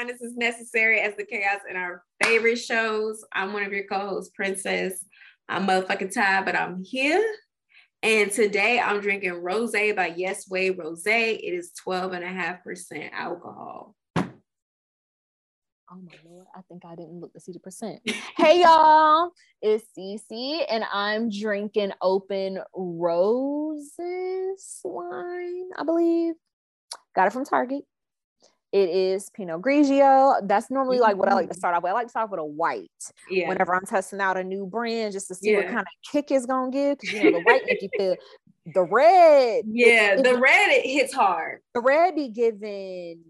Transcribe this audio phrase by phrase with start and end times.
[0.00, 3.22] Wine is necessary as the chaos in our favorite shows.
[3.34, 5.04] I'm one of your co-hosts, Princess.
[5.46, 7.22] I'm motherfucking tired, but I'm here.
[8.02, 11.02] And today I'm drinking Rose by Yes Way Rose.
[11.06, 13.94] It is 12 and a half percent alcohol.
[14.16, 14.30] Oh
[15.90, 18.00] my lord, I think I didn't look to see the percent.
[18.38, 23.90] hey y'all, it's Cece and I'm drinking open roses
[24.82, 26.36] wine, I believe.
[27.14, 27.84] Got it from Target.
[28.72, 30.46] It is Pinot Grigio.
[30.46, 31.58] That's normally like what I like to mm-hmm.
[31.58, 31.90] start off with.
[31.90, 32.90] I like to start with a white
[33.28, 33.48] Yeah.
[33.48, 36.46] whenever I'm testing out a new brand just to see what kind of kick it's
[36.46, 36.98] gonna give.
[36.98, 38.16] Because you know the white make you feel
[38.74, 39.64] the red.
[39.66, 41.60] Yeah, If- the red it hits hard.
[41.74, 43.20] the red be giving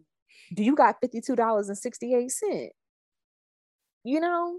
[0.53, 2.71] do you got $52.68
[4.05, 4.59] you know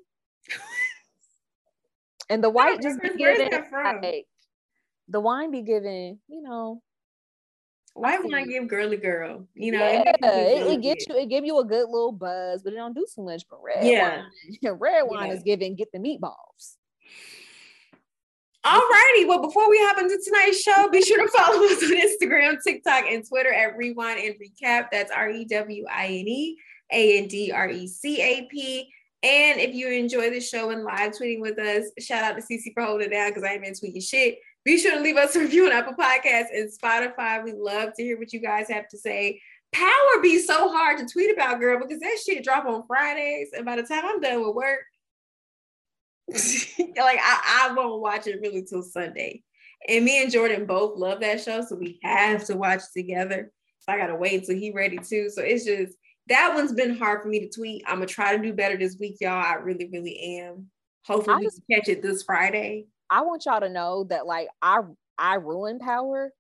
[2.29, 4.25] and the white just be like
[5.07, 6.81] the wine be giving you know
[7.93, 8.29] White see.
[8.31, 9.47] wine give girly girl.
[9.53, 11.89] You know, yeah, makes you feel it, it gets you it give you a good
[11.89, 14.23] little buzz but it don't do too much but red Yeah.
[14.63, 15.33] wine red wine Yeah.
[15.35, 16.75] is giving get the meatballs
[18.63, 22.57] Alrighty, well, before we hop into tonight's show, be sure to follow us on Instagram,
[22.63, 24.89] TikTok, and Twitter at Rewind and Recap.
[24.91, 26.57] That's R E W I N E
[26.91, 28.87] A N D R E C A P.
[29.23, 32.71] And if you enjoy the show and live tweeting with us, shout out to CC
[32.75, 34.37] for holding it down because I ain't been tweeting shit.
[34.63, 37.43] Be sure to leave us a review on Apple Podcasts and Spotify.
[37.43, 39.41] We love to hear what you guys have to say.
[39.73, 43.49] Power be so hard to tweet about, girl, because that shit drop on Fridays.
[43.55, 44.81] And by the time I'm done with work,
[46.29, 49.43] like I, I won't watch it really till Sunday.
[49.87, 53.51] And me and Jordan both love that show, so we have to watch it together.
[53.79, 55.29] So I gotta wait until he ready too.
[55.29, 57.83] So it's just that one's been hard for me to tweet.
[57.87, 59.43] I'm gonna try to do better this week, y'all.
[59.43, 60.67] I really, really am.
[61.05, 62.85] Hopefully I we can catch it this Friday.
[63.11, 64.79] I want y'all to know that like i
[65.19, 66.31] i ruin power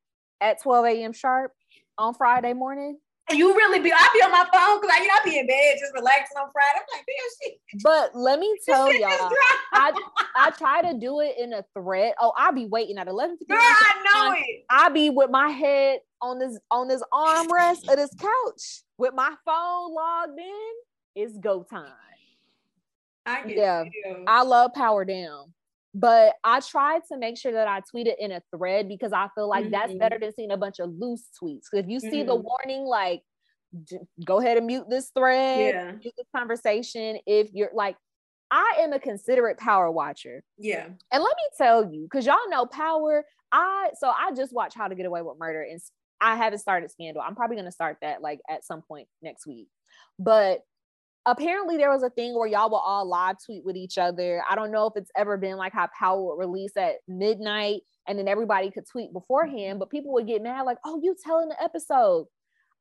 [0.41, 1.51] at 12 a.m sharp
[1.97, 2.97] on friday morning
[3.31, 5.47] You really be I be on my phone because I you know I be in
[5.47, 6.79] bed just relaxing on Friday.
[6.79, 7.83] I'm like, damn shit.
[7.83, 9.29] but let me tell y'all.
[9.71, 9.93] I
[10.35, 12.13] I try to do it in a thread.
[12.19, 14.65] Oh, I'll be waiting at 11 Girl, I know it.
[14.69, 19.33] I be with my head on this on this armrest of this couch with my
[19.45, 20.71] phone logged in.
[21.23, 21.93] It's go time.
[23.25, 23.83] I get Yeah.
[23.83, 24.25] you.
[24.27, 25.53] I love power down.
[25.93, 29.27] But I tried to make sure that I tweet it in a thread because I
[29.35, 29.99] feel like that's Mhm.
[29.99, 31.69] better than seeing a bunch of loose tweets.
[31.69, 32.43] 'Cause if you see the Mhm.
[32.43, 33.23] warning, like
[33.83, 35.91] j- go ahead and mute this thread, Yeah.
[35.91, 37.19] mute this conversation.
[37.25, 37.97] If you're like,
[38.51, 40.43] I am a considerate power watcher.
[40.57, 40.85] Yeah.
[40.87, 43.25] And let me tell you, because y'all know Power.
[43.51, 45.79] I so I just watched How to Get Away with Murder, and
[46.21, 47.21] I haven't started Scandal.
[47.21, 49.69] I'm probably gonna start that like at some point next week.
[50.19, 50.63] But
[51.25, 54.43] apparently there was a thing where y'all will all live tweet with each other.
[54.49, 58.17] I don't know if it's ever been like how Power would release at midnight and
[58.17, 61.61] then everybody could tweet beforehand, but people would get mad like, "Oh, you telling the
[61.61, 62.27] episode."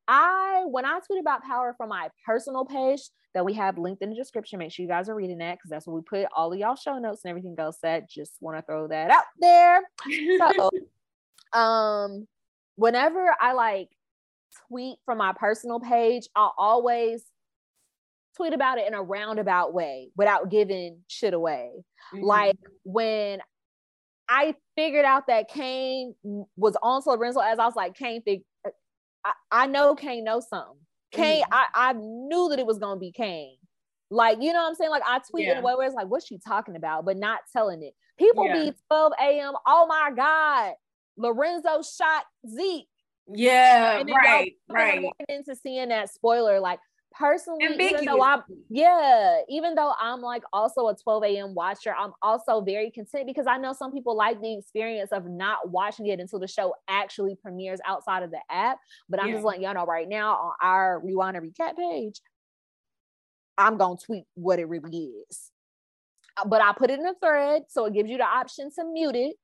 [0.09, 3.03] I when I tweet about Power from my personal page
[3.34, 5.71] that we have linked in the description, make sure you guys are reading that because
[5.71, 7.78] that's where we put all of y'all show notes and everything else.
[7.83, 9.83] That just want to throw that out there.
[10.39, 10.71] So,
[11.59, 12.27] um,
[12.77, 13.91] whenever I like
[14.69, 17.25] tweet from my personal page, I'll always
[18.41, 21.71] tweet about it in a roundabout way without giving shit away.
[22.15, 22.23] Mhm.
[22.23, 23.41] Like when
[24.28, 26.15] I figured out that Cane
[26.56, 28.45] was on Lorenzo, as I was like, Cane, fig-
[29.25, 30.78] I, I know Cane knows something.
[31.12, 31.49] Cane, Mhm.
[31.53, 33.56] I, I knew that it was gonna be Cane.
[34.11, 34.91] Like, you know what I'm saying?
[34.91, 35.59] Like I tweeted Yeah.
[35.61, 37.05] a way where it's like, what's she talking about?
[37.05, 37.95] But not telling it.
[38.19, 38.65] People Yeah.
[38.71, 39.55] be 12 a.m.
[39.67, 40.75] Oh my God.
[41.17, 42.89] Lorenzo shot Zeke.
[43.33, 45.05] yeah, And right, right.
[45.28, 46.59] into seeing that spoiler.
[46.61, 46.81] Like
[47.12, 51.54] personally, even though I'm yeah, even though I'm like also a 12 a.m.
[51.54, 55.71] watcher, I'm also very content because I know some people like the experience of not
[55.71, 58.78] watching it until the show actually premieres outside of the app.
[59.09, 59.34] But I'm Yeah.
[59.34, 62.21] just letting y'all know right now on our rewind and recap page,
[63.59, 65.51] I'm gonna tweet what it really is.
[66.39, 68.84] Uh, But I put it in a thread, so it gives you the option to
[68.84, 69.36] mute it.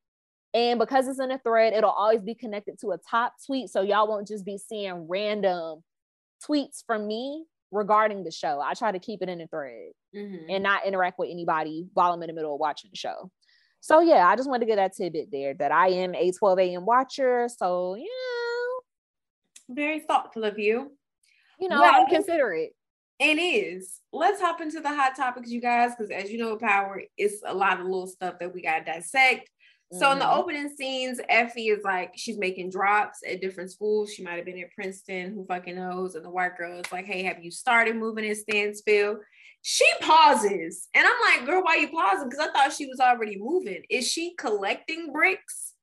[0.55, 3.71] And because it's in a thread, it'll always be connected to a top tweet.
[3.71, 5.85] So y'all won't just be seeing random
[6.49, 7.47] tweets from me
[7.77, 8.61] regarding the show.
[8.61, 10.47] I try to keep it in a thread Mhm.
[10.49, 13.31] and not interact with anybody while I'm in the middle of watching the show.
[13.81, 16.59] So yeah, I just wanted to get that tidbit there that I am a 12
[16.59, 16.85] a.m.
[16.87, 17.49] watcher.
[17.49, 18.07] So yeah,
[19.69, 20.97] Very thoughtful of you.
[21.59, 22.73] you know, Well- I'm considerate.
[23.19, 24.03] It is.
[24.13, 27.55] Let's hop into the hot topics, you guys, because as you know, Power, it's a
[27.55, 29.49] lot of little stuff that we got to dissect.
[29.93, 30.37] So in the Mhm.
[30.37, 34.13] opening scenes, Effie is like she's making drops at different schools.
[34.13, 36.17] She might have been at Princeton, who fucking knows?
[36.17, 39.19] And the white girl is like, "Hey, have you started moving in Stansfield?"
[39.63, 43.39] She pauses, and I'm like, "Girl, why you pausing?" Because I thought she was already
[43.39, 43.85] moving.
[43.89, 45.75] Is she collecting bricks?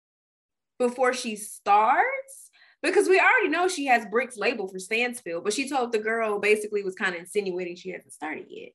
[0.80, 2.50] before she starts?
[2.82, 6.40] Because we already know she has Brick's label for Stansfield, but she told the girl
[6.40, 8.72] basically was kind of insinuating she hasn't started yet.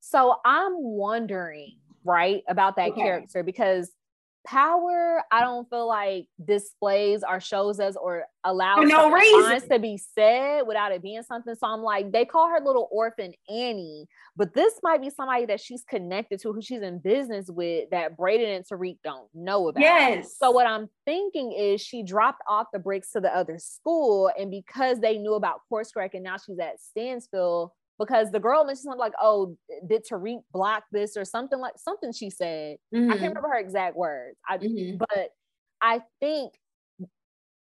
[0.00, 3.02] So I'm wondering, right, about that okay.
[3.02, 3.90] character because
[4.44, 9.68] power i don't feel like displays or shows us or allows no reason.
[9.68, 11.54] to be said without it being something.
[11.54, 14.06] So i'm like they call her little orphan annie
[14.36, 18.16] but this might be somebody that she's connected to who she's in business with that
[18.16, 19.80] brayden and tariq don't know about.
[19.80, 20.36] Yes.
[20.38, 24.50] So what i'm thinking is she dropped off the bricks to the other school and
[24.50, 28.84] because they knew about course correct and now she's at stansfield because the girl mentioned
[28.84, 29.56] something like, "Oh,
[29.86, 32.78] did Tariq block this or something like something?" She said.
[32.94, 33.10] Mm-hmm.
[33.10, 33.28] I can't mm-hmm.
[33.28, 34.36] remember her exact words.
[34.48, 34.96] I, mm-hmm.
[34.98, 35.30] but
[35.80, 36.54] I think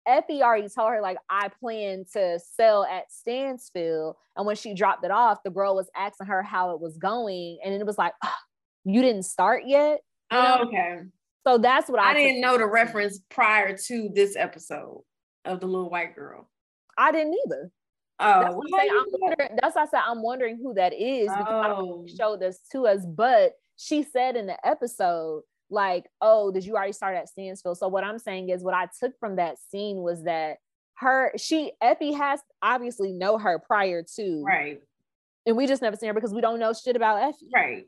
[0.07, 5.06] Effie already told her like, "I plan to sell at Stansfield," and when she dropped
[5.06, 8.13] it off, the girl was asking her how it was going, and it was like,
[8.23, 8.35] oh,
[8.85, 10.01] "You didn't start yet."
[10.31, 11.01] Oh, okay.
[11.45, 15.01] So that's what I, I didn't know the reference prior to this episode
[15.45, 16.50] of the little white girl.
[16.97, 17.71] I didn't either.
[18.21, 21.45] Oh, that's, what I'm wondering, that's why I said I'm wondering who that is because
[21.47, 21.59] oh.
[21.59, 22.06] I don't oh.
[22.18, 23.06] show this to us.
[23.06, 27.77] But she said in the episode, like, oh, did you already start at Stansfield?
[27.77, 30.57] So what I'm saying is what I took from that scene was that
[30.95, 34.44] her, she, Effie has obviously know her prior to.
[34.44, 34.81] Right.
[35.45, 37.50] And we just never seen her because we don't know shit about Effie.
[37.53, 37.88] Right.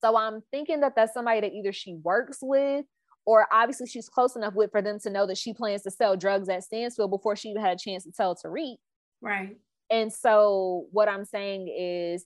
[0.00, 2.86] So I'm thinking that that's somebody that either she works with
[3.26, 6.16] or obviously she's close enough with for them to know that she plans to sell
[6.16, 8.76] drugs at Stansfield before she even had a chance to tell Tariq.
[9.20, 9.56] Right.
[9.90, 12.24] And so what I'm saying is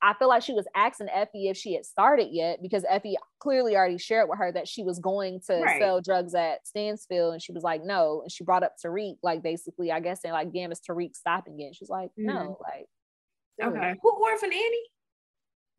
[0.00, 3.76] I feel like she was asking Effie if she had started yet because Effie clearly
[3.76, 5.80] already shared with her that she was going to right.
[5.80, 7.32] sell drugs at Stansfield.
[7.32, 8.22] And she was like, no.
[8.22, 11.60] And she brought up Tariq, like basically, I guess, and like, damn, is Tariq stopping
[11.60, 11.74] it?
[11.74, 12.26] She's like, mm-hmm.
[12.26, 12.86] no, like,
[13.62, 13.94] okay.
[14.00, 14.88] Who orphan Annie?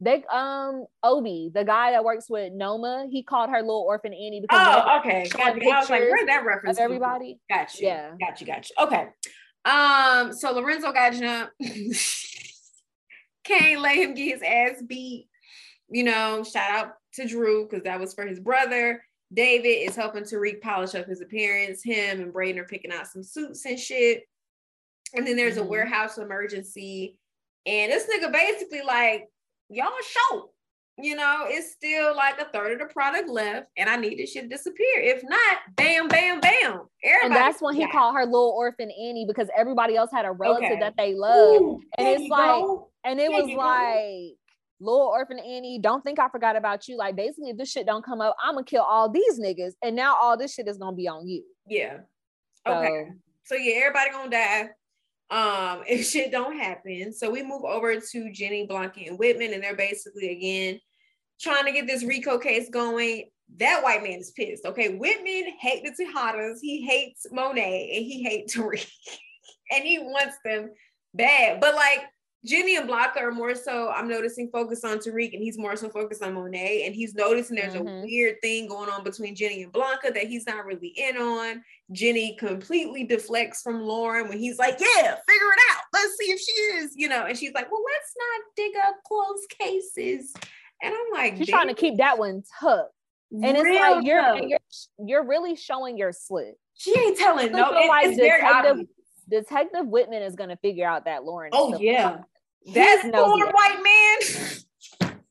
[0.01, 4.41] They um Obi, the guy that works with Noma, he called her little orphan Annie
[4.41, 6.77] because oh okay, got I was like, where's that reference?
[6.77, 8.75] Of everybody, got you, yeah, got you, got you.
[8.85, 9.07] Okay,
[9.65, 11.53] um, so Lorenzo got jumped.
[13.43, 15.27] Can't let him get his ass beat.
[15.89, 19.03] You know, shout out to Dru because that was for his brother.
[19.33, 21.83] David is helping Tariq polish up his appearance.
[21.83, 24.23] Him and Brayden are picking out some suits and shit.
[25.13, 25.65] And then there's mm-hmm.
[25.65, 27.17] a warehouse emergency.
[27.65, 29.27] And this nigga basically like,
[29.69, 30.52] y'all show
[31.01, 34.31] you know, it's still like a third of the product left, and I need this
[34.31, 35.01] shit to disappear.
[35.01, 36.81] If not, bam, bam, bam.
[37.03, 40.31] Everybody and that's when he called her little orphan Annie because everybody else had a
[40.31, 40.79] relative okay.
[40.79, 41.83] that they loved.
[41.97, 42.89] and it's like, go.
[43.03, 44.35] and it there was like, go.
[44.79, 46.95] little orphan Annie, don't think I forgot about you.
[46.95, 49.95] Like, basically, if this shit don't come up, I'm gonna kill all these niggas, and
[49.95, 51.43] now all this shit is gonna be on you.
[51.67, 52.01] Yeah.
[52.67, 53.07] Okay.
[53.43, 54.69] So, so yeah, everybody gonna die
[55.33, 57.11] um if shit don't happen.
[57.11, 60.79] So we move over to jenny blanca and whitman and they're basically again
[61.41, 63.29] trying to get this rico case going.
[63.57, 64.95] That white man is pissed okay?
[64.95, 66.59] Whitman hates the tejadas.
[66.61, 68.89] He hates monet and he hates tariq
[69.71, 70.69] and he wants them
[71.13, 71.59] bad.
[71.59, 72.05] But like
[72.45, 75.89] Jenny and Blanca are more so, I'm noticing, focused on Tariq, and he's more so
[75.89, 76.85] focused on Monet.
[76.85, 77.87] And he's noticing there's mm-hmm.
[77.87, 81.63] a weird thing going on between Jenny and Blanca that he's not really in on.
[81.91, 85.83] Jenny completely deflects from Lauren when he's like, Yeah, figure it out.
[85.93, 87.25] Let's see if she is, you know.
[87.25, 90.33] And she's like, Well, let's not dig up closed cases.
[90.81, 92.87] And I'm like, She's trying to keep that one tough.
[93.31, 94.59] And it's like you're, you're,
[94.99, 96.59] you're really showing your slit.
[96.75, 97.71] She ain't telling no.
[97.71, 98.87] It, like it's Detective,
[99.29, 101.51] Detective Whitman is gonna figure out that Lauren.
[101.53, 102.19] Oh yeah,
[102.73, 103.81] that poor white
[105.01, 105.17] man,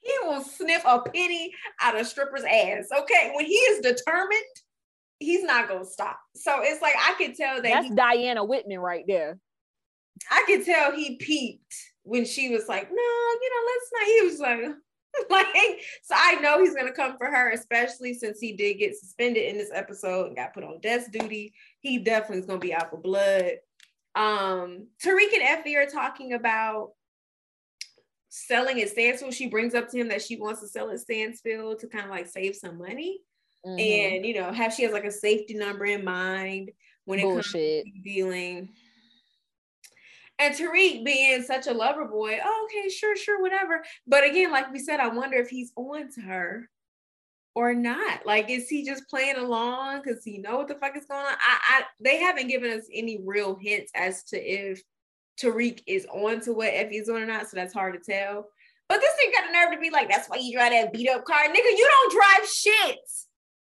[0.00, 2.88] he will sniff a penny out of stripper's ass.
[2.96, 4.40] Okay, when he is determined,
[5.18, 6.18] he's not gonna stop.
[6.34, 9.38] So it's like I could tell that that's he, Diana Whitman right there.
[10.30, 14.22] I could tell he peeped when she was like, "No, you know, let's not." He
[14.22, 14.76] was like.
[15.30, 15.46] like
[16.02, 19.58] so I know he's gonna come for her, especially since he did get suspended in
[19.58, 21.52] this episode and got put on desk duty.
[21.80, 23.52] He definitely is gonna be out for blood.
[24.14, 26.90] Um, Tariq and Effie are talking about
[28.28, 29.34] selling at Stansfield.
[29.34, 32.10] She brings up to him that she wants to sell at Stansfield to kind of
[32.10, 33.20] like save some money.
[33.66, 33.78] Mm-hmm.
[33.78, 36.70] And you know, have she has like a safety number in mind
[37.04, 37.84] when it Bullshit.
[37.84, 38.68] comes to dealing.
[40.38, 43.84] And Tariq being such a lover boy, oh, okay, sure, sure, whatever.
[44.06, 46.68] But again, like we said, I wonder if he's on to her
[47.54, 48.24] or not.
[48.24, 51.32] Like, is he just playing along because he know what the fuck is going on?
[51.32, 54.82] I, I they haven't given us any real hints as to if
[55.40, 58.48] Tariq is on to what Effie's doing or not, so that's hard to tell.
[58.88, 61.08] But this thing got the nerve to be like, that's why you drive that beat
[61.08, 61.38] up car.
[61.44, 62.98] Nigga, you don't drive shit.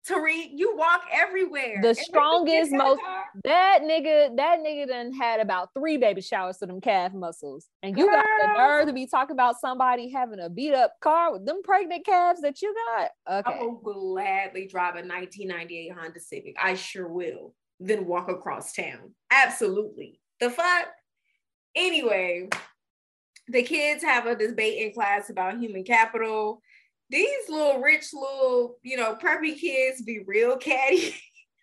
[0.08, 1.80] Tariq, you walk everywhere.
[1.80, 3.00] The strongest, most
[3.42, 7.68] that nigga, that nigga done had about three baby showers to them calf muscles.
[7.82, 8.16] And you Girl.
[8.16, 11.62] got the nerve to be talking about somebody having a beat up car with them
[11.64, 13.10] pregnant calves that you got.
[13.46, 13.58] Okay.
[13.58, 16.56] I will gladly drive a 1998 Honda Civic.
[16.62, 17.54] I sure will.
[17.80, 19.14] Then walk across town.
[19.30, 20.20] Absolutely.
[20.38, 20.88] The fuck?
[21.74, 22.48] Anyway,
[23.48, 26.60] the kids have a debate in class about human capital
[27.14, 31.14] these little rich little, you know, preppy kids be real catty.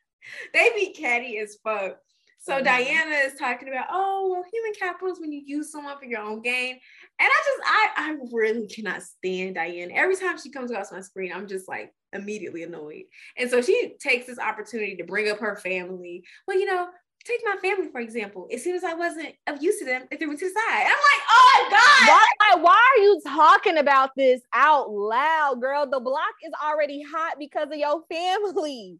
[0.53, 1.98] they be catty as fuck.
[2.39, 2.63] So mm-hmm.
[2.63, 6.22] Diana is talking about, oh, well, human capital is when you use someone for your
[6.22, 6.72] own gain.
[7.20, 9.93] And I just, I, I really cannot stand Diana.
[9.93, 13.03] Every time she comes across my screen, I'm just like immediately annoyed.
[13.38, 16.24] And so she takes this opportunity to bring up her family.
[16.48, 16.88] Well, you know,
[17.25, 18.47] take my family for example.
[18.51, 20.85] As soon as I wasn't of use to them, if they went to the side,
[20.85, 22.07] I'm like, oh my God.
[22.07, 25.85] Why, why are you talking about this out loud, girl?
[25.89, 28.99] The block is already hot because of your family.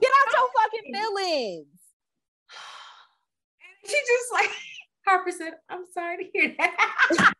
[0.00, 1.66] Get out your fucking feelings.
[3.60, 4.50] And she just like
[5.06, 7.34] Harper said, I'm sorry to hear that.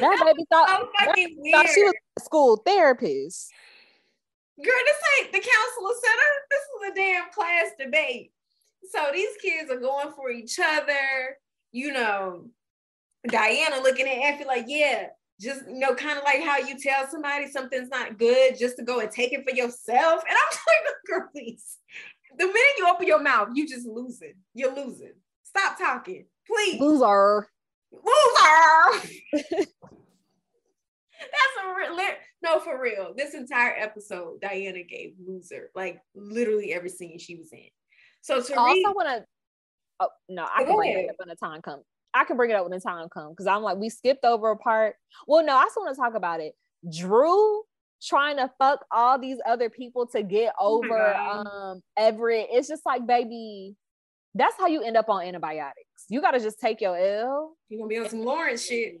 [0.00, 1.14] that baby thought, so that
[1.52, 3.52] thought she was a school therapist.
[4.58, 6.30] Girl, this ain't the counselor center.
[6.50, 8.32] This is a damn class debate.
[8.90, 11.38] So these kids are going for each other.
[11.72, 12.46] You know,
[13.28, 15.06] Diana looking at Effie like, yeah,
[15.40, 18.82] just you know, kind of like how you tell somebody something's not good just to
[18.82, 20.22] go and take it for yourself.
[20.28, 21.78] And I'm like, girl, please.
[22.38, 24.34] The minute you open your mouth, you just losing.
[24.54, 25.12] You're losing.
[25.44, 26.80] Stop talking, please.
[26.80, 27.48] Loser.
[27.92, 29.66] Loser.
[31.30, 31.98] That's a real,
[32.42, 33.14] no, for real.
[33.16, 37.68] This entire episode, Diana gave loser, like literally every scene she was in.
[38.22, 39.24] So to I also want to.
[40.00, 41.84] Oh no, I can bring it up when the time comes.
[42.14, 44.50] I can bring it up when the time comes because I'm like we skipped over
[44.50, 44.96] a part.
[45.26, 46.54] Well, no, I just want to talk about it.
[46.90, 47.62] Dru
[48.02, 52.48] trying to fuck all these other people to get oh over oh um Everett.
[52.50, 53.76] It's just like, baby,
[54.34, 56.06] that's how you end up on antibiotics.
[56.08, 57.56] You gotta just take your L.
[57.68, 59.00] You're gonna be on some Lauren shit.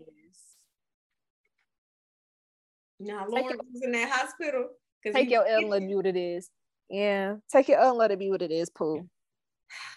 [3.02, 4.68] Nah, Lauren was in that hospital.
[5.04, 6.50] Take your L and let it be what it is.
[6.88, 9.08] Yeah, take your L and let it be what it is, Pooh.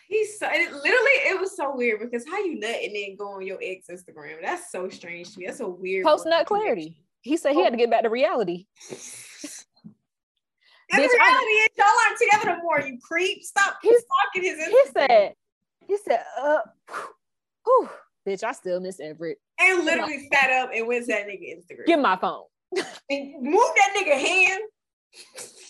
[0.07, 3.33] He's so it, literally it was so weird because how you nut and then go
[3.33, 4.37] on your ex Instagram.
[4.41, 5.45] That's so strange to me.
[5.45, 6.97] That's a weird post nut clarity.
[7.21, 8.65] He said he had to get back to reality.
[8.89, 9.65] That's
[10.93, 12.81] Bitch, reality is y'all aren't together no more.
[12.81, 13.43] You creep.
[13.43, 14.01] Stop he's,
[14.33, 14.69] stalking his Instagram.
[14.69, 15.33] He said,
[15.87, 16.59] he said, uh,
[17.65, 17.89] whew,
[18.27, 19.39] bitch, I still miss Everett.
[19.59, 21.87] And literally sat up and went to that nigga Instagram.
[21.87, 22.43] Give my phone
[23.09, 24.61] and move that nigga hand.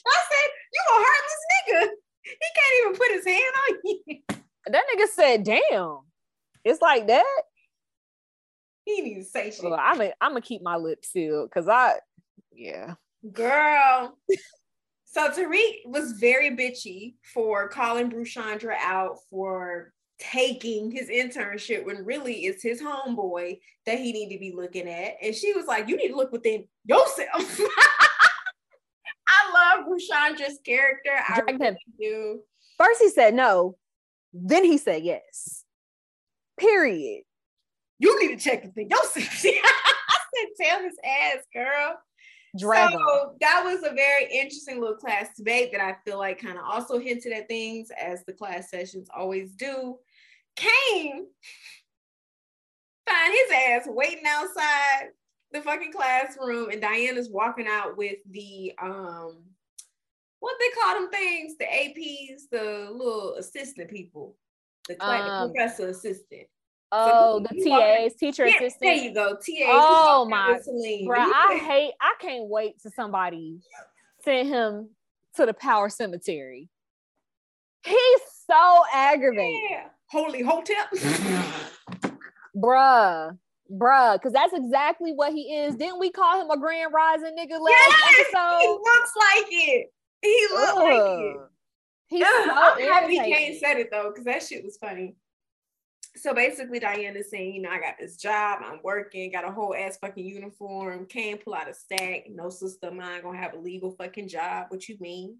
[0.07, 1.89] I said, you a heartless nigga.
[2.23, 4.41] He can't even put his hand on you.
[4.67, 5.99] That nigga said, damn.
[6.63, 7.41] It's like that.
[8.85, 9.63] He didn't even say shit.
[9.63, 11.95] Well, I'm gonna I'm gonna keep my lips sealed because I
[12.51, 12.95] yeah.
[13.31, 14.17] Girl.
[15.05, 22.45] so Tariq was very bitchy for calling Bruchandra out for taking his internship when really
[22.45, 25.15] it's his homeboy that he need to be looking at.
[25.21, 27.59] And she was like, You need to look within yourself.
[29.27, 31.11] I love Bruchandra's character.
[31.27, 32.39] I really do.
[32.77, 33.75] First he said no,
[34.33, 35.63] then he said yes.
[36.59, 37.23] Period.
[37.99, 39.15] You need to check within yourself.
[39.45, 41.97] I said, tell his ass, girl.
[42.57, 46.57] Drag so that was a very interesting little class debate that I feel like kind
[46.57, 49.97] of also hinted at things as the class sessions always do.
[50.55, 51.27] Cane,
[53.07, 55.09] find his ass waiting outside
[55.51, 59.43] the fucking classroom, and Diana's walking out with the um
[60.39, 64.37] what they call them things, the APs, the little assistant people,
[64.87, 66.47] the um, professor assistant.
[66.91, 68.81] Oh, so the TAs, teacher yeah, assistant.
[68.81, 69.67] There you go, TAs.
[69.67, 70.59] Oh my,
[71.05, 71.93] bro, I hate.
[71.99, 73.59] I can't wait to somebody
[74.23, 74.89] send him
[75.35, 76.69] to the power cemetery.
[77.83, 79.67] He's so aggravating.
[79.69, 79.87] Yeah.
[80.09, 80.91] Holy Hotep.
[82.55, 83.37] Bruh.
[83.71, 85.75] Bruh, because that's exactly what he is.
[85.75, 88.59] Didn't we call him a grand rising nigga last yes, episode?
[88.61, 89.87] He looks like it.
[90.21, 90.77] He looks Ugh.
[90.77, 91.37] like it.
[92.07, 95.15] He's so I'm happy Cane said it though, because that shit was funny
[96.15, 99.75] so basically Diana's saying, you know, I got this job, I'm working, got a whole
[99.75, 103.59] ass fucking uniform, can't pull out a stack, no sister of mine gonna have a
[103.59, 104.67] legal fucking job.
[104.69, 105.37] What you mean?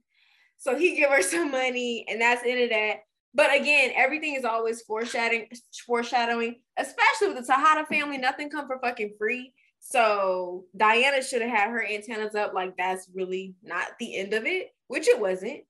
[0.58, 2.98] So he give her some money, and that's of that.
[3.34, 5.48] But again, everything is always foreshadowing,
[5.86, 8.18] foreshadowing, especially with the Tejada family.
[8.18, 9.54] Nothing come for fucking free.
[9.80, 12.54] So Diana should have had her antennas up.
[12.54, 15.62] Like that's really not the end of it, which it wasn't.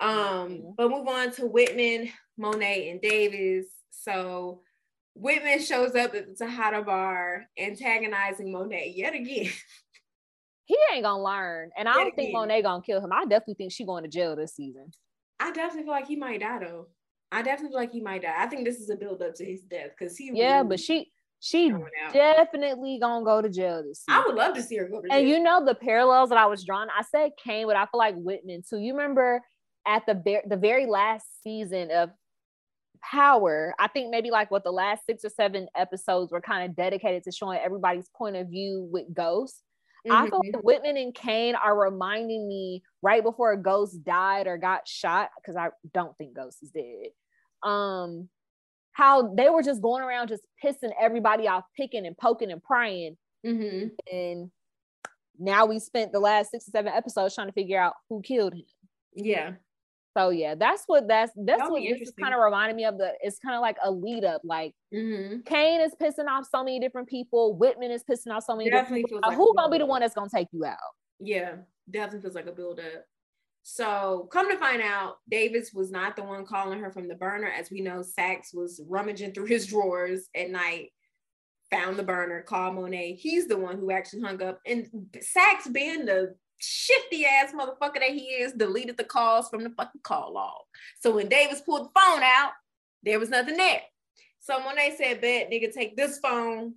[0.00, 0.70] Um, mm-hmm.
[0.76, 3.66] but move on to Whitman, Monet, and Davis.
[4.02, 4.60] So
[5.14, 9.50] Whitman shows up at the Tejada bar, antagonizing Monet yet again.
[10.64, 11.70] he ain't gonna learn.
[11.76, 13.12] And I don't think Monet gonna kill him.
[13.12, 14.90] I definitely think she going to jail this season.
[15.38, 16.88] I definitely feel like he might die though.
[17.30, 18.34] I definitely feel like he might die.
[18.36, 20.80] I think this is a build up to his death because he Yeah, really but
[20.80, 21.72] she she
[22.12, 24.22] definitely gonna go to jail this season.
[24.22, 25.18] I would love to see her go to jail.
[25.18, 26.88] And you know the parallels that I was drawing.
[26.96, 28.78] I said Cane, but I feel like Whitman too.
[28.78, 29.42] You remember
[29.86, 30.14] at the
[30.46, 32.10] the very last season of
[33.10, 36.76] Power, I think maybe like what the last six or seven episodes were kind of
[36.76, 39.62] dedicated to showing everybody's point of view with ghosts
[40.06, 40.16] Mm-hmm.
[40.16, 40.60] I feel like mm-hmm.
[40.60, 45.56] Whitman and Cane are reminding me right before a Ghost died or got shot, because
[45.56, 47.08] I don't think ghosts is dead.
[47.62, 48.28] Um,
[48.92, 53.16] how they were just going around just pissing everybody off, picking and poking and prying.
[53.46, 53.88] Mm-hmm.
[54.14, 54.50] And
[55.38, 58.52] now we spent the last six or seven episodes trying to figure out who killed
[58.52, 58.64] him.
[59.14, 59.52] Yeah.
[60.16, 62.98] So yeah, that's what that's that's That'll what this kind of reminding me of.
[62.98, 64.42] The it's kind of like a lead up.
[64.44, 65.40] Like mm-hmm.
[65.40, 67.56] Cane is pissing off so many different people.
[67.56, 69.28] Whitman is pissing off so many definitely different people.
[69.28, 70.78] Like Who gonna be the one that's gonna take you out?
[71.18, 71.56] Yeah,
[71.90, 73.04] definitely feels like a build up.
[73.64, 77.48] So come to find out, Davis was not the one calling her from the burner.
[77.48, 80.90] As we know, Saxe was rummaging through his drawers at night,
[81.70, 83.14] found the burner, called Monet.
[83.14, 84.60] He's the one who actually hung up.
[84.66, 84.86] And
[85.20, 90.00] Saxe being the shifty ass motherfucker that he is, deleted the calls from the fucking
[90.02, 90.62] call log.
[91.00, 92.52] So when Davis pulled the phone out,
[93.02, 93.82] there was nothing there.
[94.40, 96.74] So when they said, bet nigga, take this phone,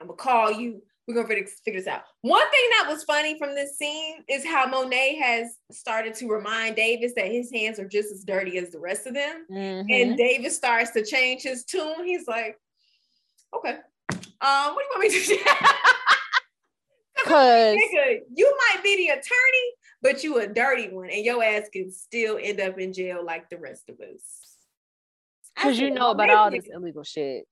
[0.00, 0.82] I'm gonna call you.
[1.06, 2.02] We're gonna figure this out.
[2.22, 6.76] One thing that was funny from this scene is how Monet has started to remind
[6.76, 9.44] Davis that his hands are just as dirty as the rest of them.
[9.50, 9.86] Mm-hmm.
[9.90, 12.06] And Davis starts to change his tune.
[12.06, 12.58] He's like,
[13.54, 13.76] okay,
[14.40, 15.38] um, what do you want me to do?
[17.24, 21.68] Cause nigga, you might be the attorney, but you a dirty one, and your ass
[21.72, 24.56] can still end up in jail like the rest of us.
[25.56, 27.46] Because you know about all this illegal shit.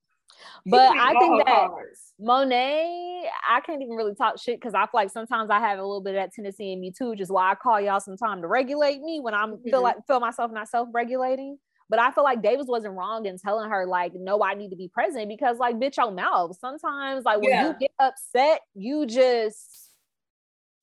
[0.67, 2.13] But I think that cars.
[2.19, 5.83] Monet, I can't even really talk shit because I feel like sometimes I have a
[5.83, 8.43] little bit of that tendency in me too, just why I call y'all some time
[8.43, 9.71] to regulate me when I'm mm-hmm.
[9.71, 11.59] feel like feel myself not self-regulating.
[11.93, 14.77] But I feel like Davis wasn't wrong in telling her, like, no, I need to
[14.77, 16.57] be present because, like, bitch, your mouth.
[16.59, 17.69] Sometimes, like, when yeah.
[17.69, 19.91] you get upset, you just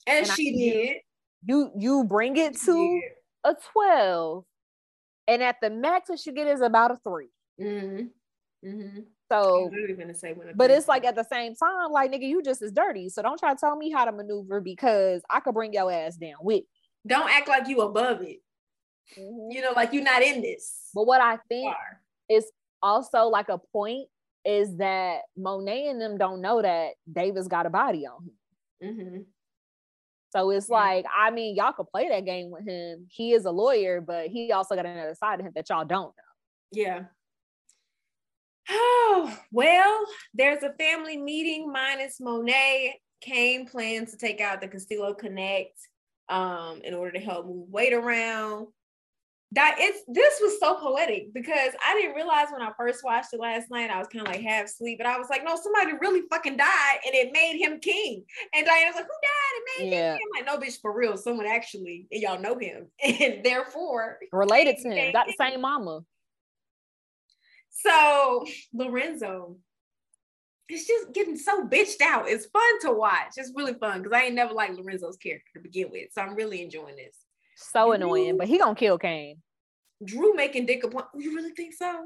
[0.06, 0.98] and, and she did.
[1.48, 3.02] You you bring it to
[3.44, 4.46] a 12.
[5.28, 7.28] And at the max, what you get is about a 3
[7.60, 8.68] mm-hmm.
[8.70, 9.00] Mm-hmm.
[9.32, 9.72] So,
[10.14, 13.10] say but it's like at the same time, like nigga, you just as dirty.
[13.10, 16.18] So don't try to tell me how to maneuver because I could bring your ass
[16.18, 16.66] down with.
[17.08, 18.42] Don't act like you above it.
[19.18, 19.52] Mm-hmm.
[19.52, 20.90] You know, like you're not in this.
[20.94, 21.74] But what I think
[22.30, 22.50] is
[22.82, 24.08] also like a point
[24.46, 28.98] is that Monet and them don't know that Davis got a body on him.
[28.98, 29.22] Mm-hmm.
[30.32, 30.76] So it's yeah.
[30.76, 33.08] like, I mean, y'all could play that game with him.
[33.10, 36.06] He is a lawyer, but he also got another side of him that y'all don't
[36.06, 36.24] know.
[36.72, 37.04] Yeah.
[38.70, 43.00] Oh, well, there's a family meeting minus Monet.
[43.22, 45.78] Cane plans to take out the Castillo Connect
[46.30, 48.68] um, in order to help move weight around
[49.54, 53.40] that it's this was so poetic because I didn't realize when I first watched it
[53.40, 55.94] last night, I was kind of like half asleep, but I was like, no, somebody
[56.00, 58.24] really fucking died and it made him king.
[58.54, 59.56] And Diana's like, who died?
[59.56, 60.14] It made yeah.
[60.14, 60.28] him king.
[60.36, 62.88] I'm like, no, bitch, for real, someone actually, and y'all know him.
[63.20, 66.02] And therefore related to him, got the same mama.
[67.70, 69.58] So Lorenzo,
[70.68, 72.30] it's just getting so bitched out.
[72.30, 73.34] It's fun to watch.
[73.36, 76.10] It's really fun because I ain't never liked Lorenzo's character to begin with.
[76.12, 77.16] So I'm really enjoying this.
[77.62, 79.42] So Dru, annoying, but he gonna kill Cane.
[80.04, 81.06] Dru making Dick a point.
[81.14, 82.06] You really think so?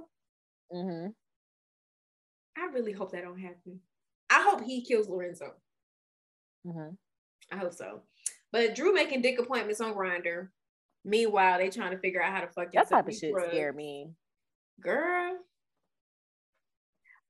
[0.73, 1.09] Mm-hmm.
[2.57, 3.79] I really hope that don't happen.
[4.31, 5.53] I hope he kills Lorenzo.
[6.65, 6.95] Mm-hmm.
[7.51, 8.01] I hope so.
[8.51, 10.49] But Dru making dick appointments on Grindr.
[11.05, 13.49] Meanwhile, they trying to figure out how to fuck that type of shit drugs.
[13.49, 14.09] scare me.
[14.81, 15.37] Girl,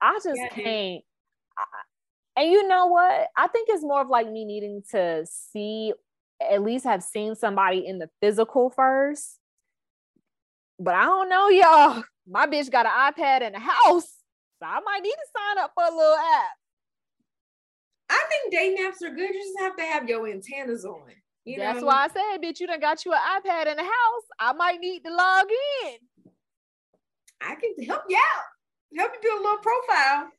[0.01, 1.03] I just yeah, can't.
[1.57, 3.27] I, and you know what?
[3.35, 5.93] I think it's more of like me needing to see
[6.41, 9.39] at least have seen somebody in the physical first.
[10.79, 12.03] But I don't know, y'all.
[12.27, 14.17] My bitch got an iPad in the house.
[14.59, 16.51] So I might need to sign up for a little app.
[18.09, 19.29] I think day naps are good.
[19.33, 21.01] You just have to have your antennas on.
[21.45, 21.87] You That's know?
[21.87, 24.23] why I said, bitch, you done got you an iPad in the house.
[24.39, 25.45] I might need to log
[25.85, 25.97] in.
[27.41, 28.43] I can help you out.
[28.97, 30.29] Help you do a little profile.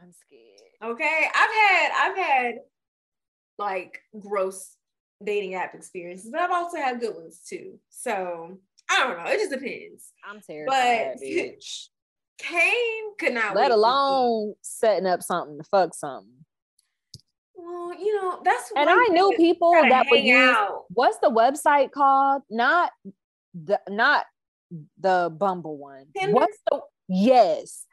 [0.00, 0.92] I'm scared.
[0.92, 1.26] Okay.
[1.34, 2.54] I've had I've had
[3.58, 4.76] like gross
[5.24, 7.78] dating app experiences, but I've also had good ones too.
[7.88, 8.58] So
[8.90, 9.30] I don't know.
[9.30, 10.12] It just depends.
[10.28, 11.16] I'm terrified.
[11.18, 11.62] But
[12.38, 13.54] Cane could not.
[13.54, 16.32] Let alone setting up something to fuck something.
[17.54, 18.72] Well, you know that's.
[18.76, 20.50] And I knew people that would use.
[20.50, 20.84] Out.
[20.88, 22.42] What's the website called?
[22.50, 22.90] Not
[23.54, 24.24] the not
[24.98, 26.06] the Bumble one.
[26.16, 26.34] Tinder?
[26.34, 27.86] What's the yes?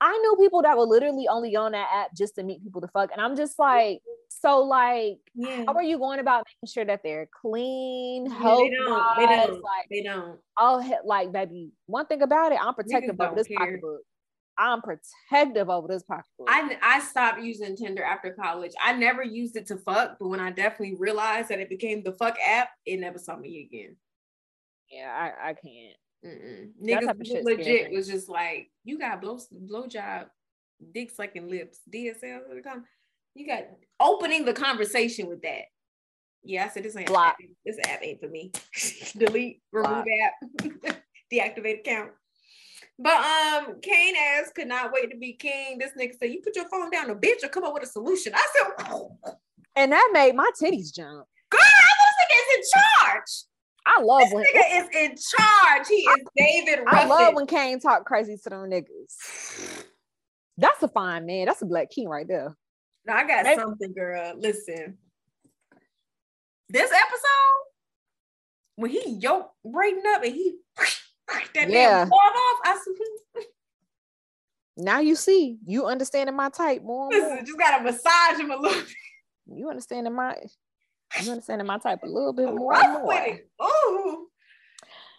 [0.00, 2.88] I know people that were literally only on that app just to meet people to
[2.88, 3.10] fuck.
[3.12, 5.64] And I'm just like, so like, yeah.
[5.66, 9.62] how are you going about making sure that they're clean, yeah, they don't, they don't,
[9.62, 10.38] like they don't.
[10.56, 11.72] I'll hit like baby.
[11.86, 13.58] One thing about it, I'm protective over this care.
[13.58, 14.00] pocketbook.
[14.56, 16.48] I'm protective over this pocketbook.
[16.48, 18.72] I I stopped using Tinder after college.
[18.82, 22.12] I never used it to fuck, but when I definitely realized that it became the
[22.12, 23.96] fuck app, it never saw me again.
[24.90, 25.96] Yeah, I, I can't.
[26.24, 26.70] Mm-mm.
[26.82, 30.28] Niggas legit was just like, you got blow blow job,
[30.94, 32.40] dick sucking lips, DSL.
[33.34, 33.64] You got
[33.98, 35.62] opening the conversation with that.
[36.42, 37.36] Yeah, I said this ain't Block.
[37.40, 37.48] App.
[37.64, 38.52] this app ain't for me.
[39.16, 40.06] Delete, remove Block.
[40.24, 42.10] app, deactivate account.
[42.98, 45.78] But um, Cane ass could not wait to be king.
[45.78, 47.86] This nigga said, "You put your phone down, a bitch, or come up with a
[47.86, 49.16] solution." I said, oh.
[49.76, 51.26] and that made my titties jump.
[51.50, 53.50] Girl, I was like, "Is in charge."
[53.86, 55.88] I love this when nigga is in charge.
[55.88, 56.84] He is David.
[56.86, 59.84] I love when Cane talk crazy to them niggas.
[60.58, 61.46] That's a fine man.
[61.46, 62.54] That's a black king right there.
[63.06, 63.60] Now I got Maybe.
[63.60, 64.34] something, girl.
[64.36, 64.98] Listen,
[66.68, 67.60] this episode
[68.76, 70.56] when he yoked Brayden up and he
[71.54, 72.04] that yeah.
[72.04, 72.94] damn off, I said,
[73.36, 73.42] hmm.
[74.76, 77.08] now you see, you understanding my type more.
[77.10, 77.42] Listen, more.
[77.42, 78.80] just gotta massage him a little.
[78.80, 78.94] Bit.
[79.52, 80.36] You understanding my
[81.22, 82.72] you understanding my type a little bit more.
[82.72, 83.50] Rough with it.
[83.62, 84.28] Ooh.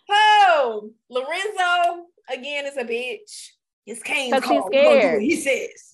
[0.09, 3.49] Oh, Lorenzo again is a bitch.
[3.85, 4.69] It's Cane's call.
[4.69, 5.21] He's scared.
[5.21, 5.90] He says.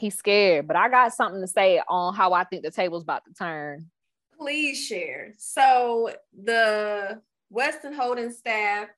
[0.00, 3.24] He's scared, but I got something to say on how I think the table's about
[3.24, 3.90] to turn.
[4.36, 5.32] Please share.
[5.38, 6.10] So
[6.44, 8.88] the Weston Holding staff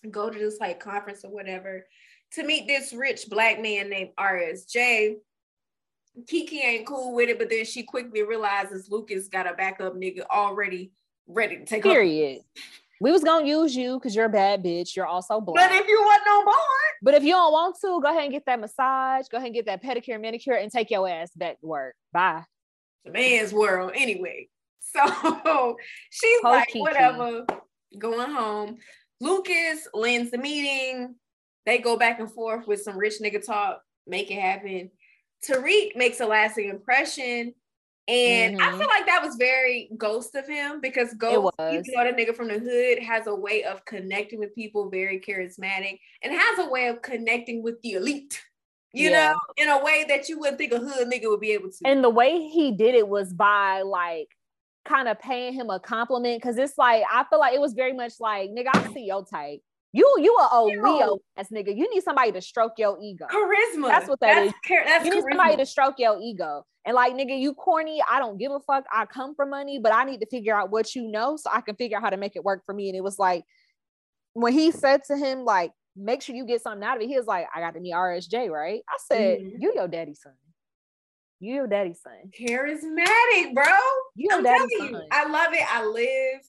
[0.10, 1.86] go to this like conference or whatever
[2.34, 5.18] to meet this rich black man named RSJ
[6.28, 10.26] Kiki ain't cool with it, but then she quickly realizes Lucas got a backup nigga
[10.30, 10.92] already
[11.28, 12.42] ready to take Period.
[13.02, 14.96] We was gonna use you because you're a bad bitch.
[14.96, 15.70] You're also black.
[15.70, 16.56] But if you want no more.
[17.02, 19.28] But if you don't want to, go ahead and get that massage.
[19.30, 21.96] Go ahead and get that pedicure, manicure, and take your ass back to work.
[22.12, 22.44] Bye.
[23.06, 24.48] The man's world, anyway.
[24.92, 25.78] So
[26.10, 26.80] she's like, Kiki.
[26.80, 27.46] whatever,
[28.00, 28.78] going home.
[29.22, 31.14] Lucas lends the meeting.
[31.68, 34.90] They go back and forth with some rich nigga talk, make it happen.
[35.48, 37.54] Tariq makes a lasting impression.
[38.10, 38.68] And mm-hmm.
[38.68, 42.36] I feel like that was very ghost of him because Ghost, you know, the nigga
[42.36, 46.68] from the hood has a way of connecting with people, very charismatic, and has a
[46.68, 48.42] way of connecting with the elite,
[48.94, 49.34] you yeah.
[49.34, 51.78] know, in a way that you wouldn't think a hood nigga would be able to.
[51.86, 54.30] And the way he did it was by like
[54.86, 57.94] kind of paying him a compliment because it's like I feel like it was very
[57.94, 59.62] much like, nigga, I see your type.
[59.92, 61.76] You you are a old Leo ass nigga.
[61.76, 63.26] You need somebody to stroke your ego.
[63.32, 63.88] Charisma.
[63.88, 64.54] That's what that that's is.
[64.86, 65.30] That's you need charisma.
[65.32, 66.64] somebody to stroke your ego.
[66.86, 68.02] And like nigga, you corny.
[68.10, 68.86] I don't give a fuck.
[68.92, 71.62] I come for money, but I need to figure out what you know so I
[71.62, 72.90] can figure out how to make it work for me.
[72.90, 73.44] And it was like
[74.34, 77.08] when he said to him, like, make sure you get something out of it.
[77.08, 78.82] He was like, I got to meet RSJ, right?
[78.88, 79.62] I said, mm-hmm.
[79.62, 80.34] you your daddy's son.
[81.40, 82.14] You your daddy's son.
[82.38, 83.66] Charismatic, bro.
[84.16, 84.90] You your daddy's son.
[84.90, 85.74] You, I love it.
[85.74, 86.42] I live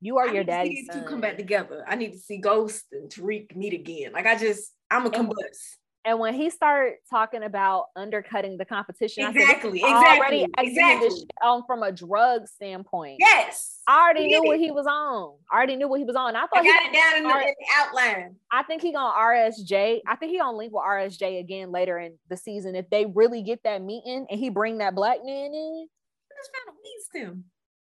[0.00, 0.86] you are I your daddy.
[0.92, 1.84] to come back together.
[1.86, 4.12] I need to see Ghost and Tariq meet again.
[4.12, 5.76] Like I just, I'm a combust.
[6.04, 11.08] And when he started talking about undercutting the competition, exactly, I said, exactly, exactly.
[11.08, 13.16] This on from a drug standpoint.
[13.18, 15.34] Yes, I already knew what he was on.
[15.52, 16.34] I already knew what he was on.
[16.34, 18.36] I thought I got it down in the, in the, outline.
[18.50, 20.00] I think he gonna RSJ.
[20.06, 23.42] I think he gonna link with RSJ again later in the season if they really
[23.42, 25.88] get that meeting and he bring that black man in.
[26.30, 27.44] I just found a waste him.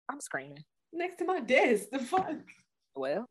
[0.09, 1.89] I'm screaming next to my desk.
[1.91, 2.35] The fuck?
[2.95, 3.27] Well,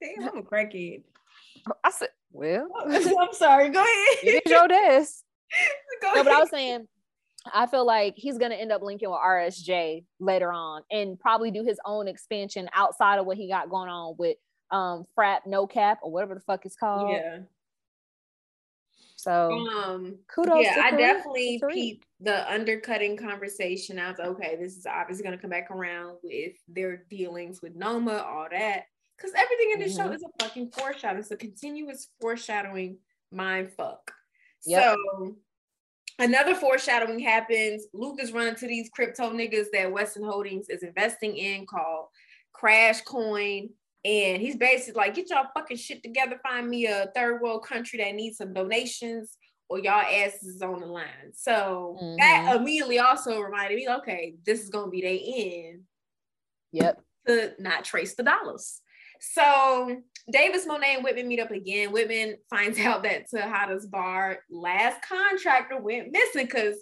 [0.00, 1.02] damn, I'm a crackhead.
[1.82, 3.70] I said, well, I'm sorry.
[3.70, 4.18] Go ahead.
[4.22, 5.22] It is your desk.
[6.02, 6.24] Go no, ahead.
[6.24, 6.88] but I was saying,
[7.52, 11.62] I feel like he's gonna end up linking with RSJ later on and probably do
[11.62, 14.36] his own expansion outside of what he got going on with
[14.70, 17.10] um frat no cap or whatever the fuck it's called.
[17.10, 17.38] Yeah.
[19.24, 20.62] So um kudos.
[20.62, 23.98] Yeah, I definitely peeped the undercutting conversation.
[23.98, 28.18] I was okay, this is obviously gonna come back around with their dealings with Noma,
[28.18, 28.82] all that.
[29.16, 30.08] Because everything in this mm-hmm.
[30.08, 31.20] show is a fucking foreshadow.
[31.20, 32.98] It's a continuous foreshadowing
[33.32, 34.12] mind fuck.
[34.66, 34.82] Yep.
[34.94, 35.36] So
[36.18, 37.86] another foreshadowing happens.
[37.94, 42.08] Luke is running to these crypto niggas that Weston Holdings is investing in called
[42.52, 43.70] Crash Coin
[44.04, 47.98] and he's basically like, get y'all fucking shit together, find me a third world country
[48.00, 49.38] that needs some donations,
[49.68, 51.32] or y'all asses on the line.
[51.32, 52.16] So mm-hmm.
[52.18, 55.18] that immediately also reminded me, okay, this is gonna be their
[55.72, 55.82] end.
[56.72, 57.00] Yep.
[57.26, 58.82] To not trace the dollars.
[59.20, 61.92] So Davis Monet and Whitman meet up again.
[61.92, 66.76] Whitman finds out that Tejada's bar last contractor went missing because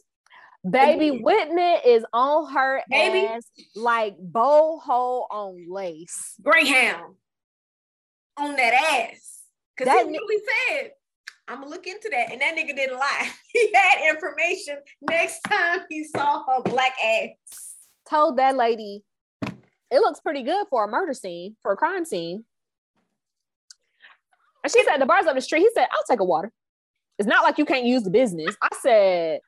[0.68, 3.26] Baby Whitman is on her Baby.
[3.26, 3.42] ass
[3.74, 6.34] like bow hole on lace.
[6.40, 7.14] Greyhound.
[8.36, 8.74] on that
[9.12, 9.42] ass.
[9.76, 10.90] Cause that he really said,
[11.48, 12.30] I'm gonna look into that.
[12.30, 13.30] And that nigga didn't lie.
[13.52, 17.74] He had information next time he saw her black ass.
[18.08, 19.02] Told that lady,
[19.42, 22.44] it looks pretty good for a murder scene, for a crime scene.
[24.62, 25.60] And she said, the bar's up the street.
[25.60, 26.52] He said, I'll take a water.
[27.18, 28.56] It's not like you can't use the business.
[28.62, 29.40] I said,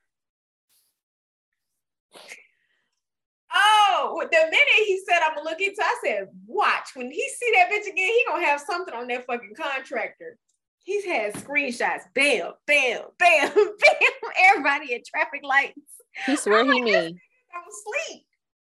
[3.57, 6.89] Oh, the minute he said I'm gonna look into, I said, watch.
[6.95, 10.39] When he see that bitch again, he gonna have something on that fucking contractor.
[10.83, 12.03] He's had screenshots.
[12.15, 14.11] Bam, bam, bam, bam.
[14.49, 15.79] Everybody at traffic lights.
[16.27, 17.21] He swear he mean.
[17.53, 18.25] Don't sleep.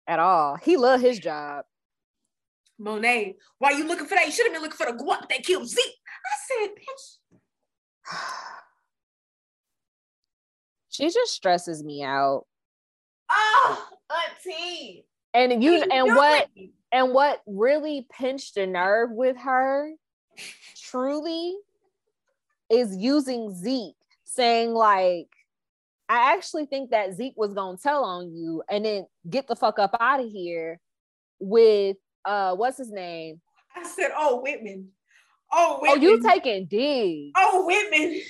[0.06, 0.56] At all.
[0.56, 1.64] He love his job.
[2.78, 4.26] Monet, why you looking for that?
[4.26, 5.84] You should have been looking for the guap that killed Zeke.
[5.84, 7.38] I said, bitch.
[10.88, 12.46] she just stresses me out.
[13.30, 15.04] Oh, auntie.
[15.32, 16.48] And you and what
[16.92, 19.92] and what really pinched a nerve with her
[20.76, 21.54] truly
[22.68, 25.28] is using Zeke, saying like,
[26.08, 29.78] I actually think that Zeke was gonna tell on you and then get the fuck
[29.78, 30.80] up out of here
[31.38, 33.40] with uh what's his name?
[33.76, 34.88] I said, oh Whitman.
[35.52, 35.98] Oh, Whitman.
[35.98, 37.32] oh, you taking digs.
[37.36, 38.20] Oh, Whitman.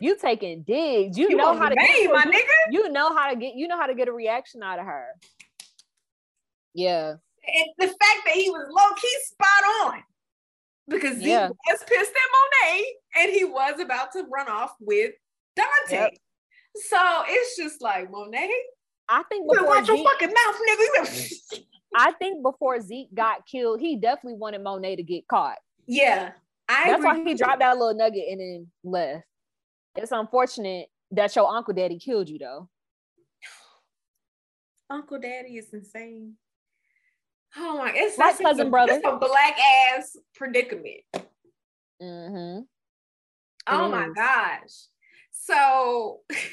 [0.00, 1.16] You taking digs.
[1.18, 2.72] You, You know how to get my nigga.
[2.72, 5.06] you know how to get you know how to get a reaction out of her.
[6.74, 7.10] Yeah.
[7.46, 10.02] And the fact that he was low key spot on
[10.88, 11.48] because he Yeah.
[11.48, 12.84] was pissed at Monet
[13.18, 15.12] and he was about to run off with
[15.56, 16.02] Dante.
[16.04, 16.12] Yep.
[16.88, 18.50] So it's just like Monet,
[19.08, 21.62] I think before watch your fucking mouth, nigga.
[21.94, 25.58] I think before Zeke got killed, he definitely wanted Monet to get caught.
[25.86, 26.32] yeah,
[26.68, 27.22] I That's agree.
[27.22, 29.24] why he dropped that little nugget and then left.
[29.96, 32.68] It's unfortunate that your uncle daddy killed you though.
[34.92, 36.34] Uncle Daddy is insane.
[37.56, 38.92] Oh my, it's such cousin a, brother.
[38.92, 41.00] It's a black ass predicament.
[42.02, 42.60] Mm-hmm.
[43.68, 44.70] Oh It my gosh.
[45.30, 46.20] So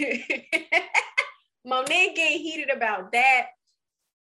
[1.66, 3.48] Monet getting heated about that.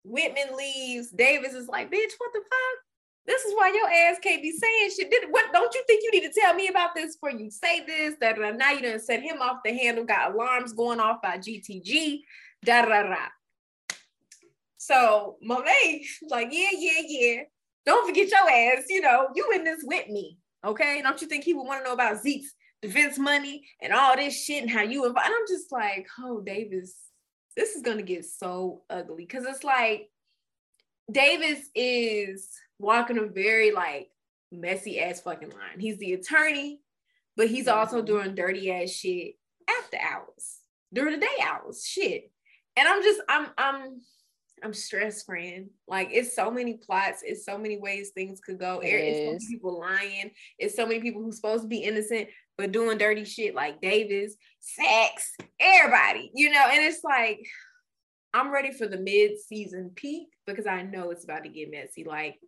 [0.03, 1.09] Whitman leaves.
[1.09, 2.79] Davis is like, bitch, what the fuck?
[3.25, 5.09] This is why your ass can't be saying shit.
[5.09, 7.85] Did what don't you think you need to tell me about this before you say
[7.85, 8.15] this?
[8.19, 12.19] That now you done set him off the handle, got alarms going off by GTG.
[12.65, 13.27] Da da da.
[14.77, 17.41] So Monet, like, yeah, yeah, yeah.
[17.85, 20.37] Don't forget your ass, you know, you in this with me.
[20.65, 21.01] Okay.
[21.01, 24.43] Don't you think he would want to know about Zeke's defense money and all this
[24.43, 26.95] shit and how you inv-" and I'm just like, oh Davis,
[27.55, 29.25] this is gonna get so ugly.
[29.25, 30.09] Cause it's like
[31.11, 34.09] Davis is walking a very like
[34.51, 35.79] messy ass fucking line.
[35.79, 36.79] He's the attorney,
[37.35, 39.35] but he's also doing dirty ass shit
[39.79, 40.59] after hours,
[40.93, 41.85] during the day hours.
[41.85, 42.31] Shit.
[42.75, 44.01] And I'm just, I'm, I'm,
[44.63, 45.69] I'm stressed, friend.
[45.87, 48.79] Like it's so many plots, it's so many ways things could go.
[48.79, 50.31] It It's so many people lying.
[50.57, 54.35] It's so many people who's supposed to be innocent but doing dirty shit like Davis,
[54.59, 56.67] Saxe, everybody, you know.
[56.71, 57.39] And it's like
[58.33, 62.03] I'm ready for the mid-season peak because I know it's about to get messy.
[62.03, 62.39] Like,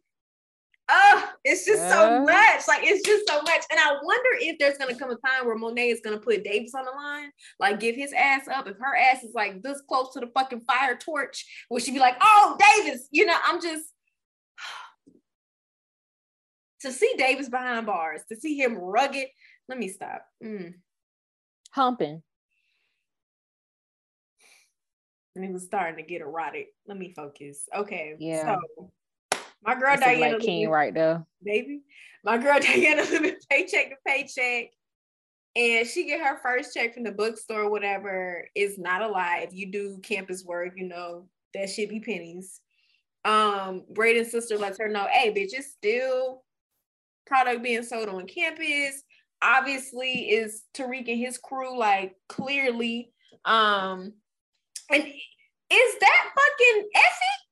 [0.90, 1.90] oh, it's just Yeah.
[1.90, 2.68] so much.
[2.68, 3.64] Like it's just so much.
[3.72, 6.74] And I wonder if there's gonna come a time where Monet is gonna put Davis
[6.76, 8.68] on the line, like give his ass up.
[8.68, 12.00] If her ass is like this close to the fucking fire torch, will she be
[12.00, 13.08] like, oh, Davis?
[13.12, 13.86] You know, I'm just
[16.82, 19.28] to see Davis behind bars, to see him rugged.
[19.68, 20.26] Let me stop.
[20.44, 20.76] Mm.
[21.72, 22.22] Humping.
[25.36, 26.70] And it was starting to get erotic.
[26.88, 27.68] Let me focus.
[27.76, 28.16] Okay.
[28.20, 28.56] Yeah.
[28.78, 28.92] So
[29.66, 31.26] my girl That's Diana King right there.
[31.44, 31.82] baby.
[32.24, 34.72] My girl Diana living paycheck to paycheck.
[35.56, 38.48] And she get her first check from the bookstore, whatever.
[38.56, 39.46] Is not a lie.
[39.48, 42.60] If you do campus work, you know that should be pennies.
[43.24, 46.44] Um, Brayden's sister lets her know, hey, bitch, it's still
[47.26, 49.02] product being sold on campus.
[49.42, 53.12] Obviously, is Tariq and his crew like clearly.
[53.46, 54.14] Um,
[54.92, 57.45] and is that fucking Effie?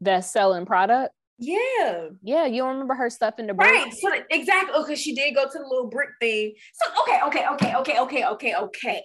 [0.00, 1.14] That's selling product.
[1.38, 2.08] Yeah.
[2.22, 3.70] Yeah, you don't remember her stuff in the break?
[3.70, 3.92] Right.
[3.94, 4.74] So that- exactly.
[4.82, 6.54] Okay, she did go to the little brick thing.
[6.74, 9.02] So okay, okay, okay, okay, okay, okay, okay.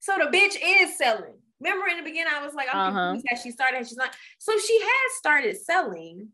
[0.00, 1.34] So the bitch is selling.
[1.60, 3.12] Remember in the beginning, I was like, I'm Uh-huh.
[3.12, 4.14] confused how she started, she's not.
[4.38, 6.28] So she has started selling.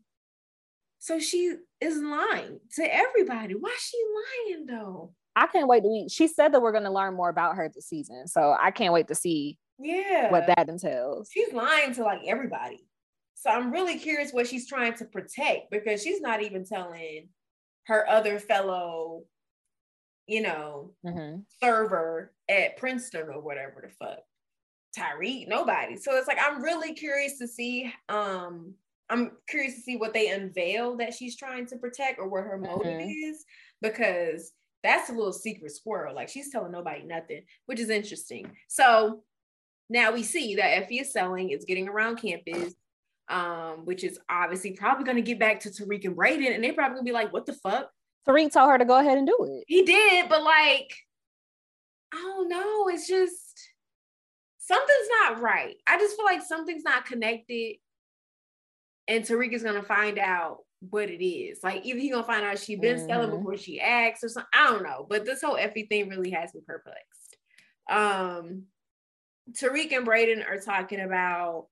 [0.99, 3.55] So she is lying to everybody.
[3.55, 3.97] Why she
[4.47, 5.13] lying though?
[5.35, 7.87] I can't wait to we she said that we're gonna learn more about her this
[7.87, 8.27] season.
[8.27, 10.31] So I can't wait to see Yeah.
[10.31, 11.29] what that entails.
[11.33, 12.85] she's lying to like everybody.
[13.43, 17.27] So I'm really curious what she's trying to protect because she's not even telling
[17.87, 19.25] her other fellow,
[20.27, 21.45] you know, Mhm.
[21.61, 24.23] server at Princeton or whatever the fuck.
[24.95, 25.97] Tyree, nobody.
[25.97, 28.77] So it's like I'm really curious to see um
[29.09, 32.57] I'm curious to see what they unveil that she's trying to protect or what her
[32.57, 33.09] motive mm-hmm.
[33.09, 33.43] is
[33.81, 34.53] because
[34.83, 36.15] that's a little secret squirrel.
[36.15, 38.55] Like she's telling nobody nothing, which is interesting.
[38.69, 39.25] So
[39.89, 42.73] now we see that Effie is selling, it's getting around campus,
[43.33, 46.73] um, which is obviously probably going to get back to Tariq and Brayden, and they're
[46.73, 47.89] probably going to be like, what the fuck?
[48.27, 49.63] Tariq told her to go ahead and do it.
[49.67, 50.95] He did, but like,
[52.13, 52.87] I don't know.
[52.89, 53.59] It's just
[54.59, 55.75] something's not right.
[55.87, 57.77] I just feel like something's not connected.
[59.07, 60.59] And Tariq is gonna find out
[60.91, 61.59] what it is.
[61.63, 63.07] Like either he gonna find out she been mm-hmm.
[63.07, 64.49] selling before she acts or something.
[64.53, 65.07] I don't know.
[65.09, 67.37] But this whole Effie thing really has me perplexed.
[67.89, 68.65] Um
[69.51, 71.65] Tariq and Brayden are talking about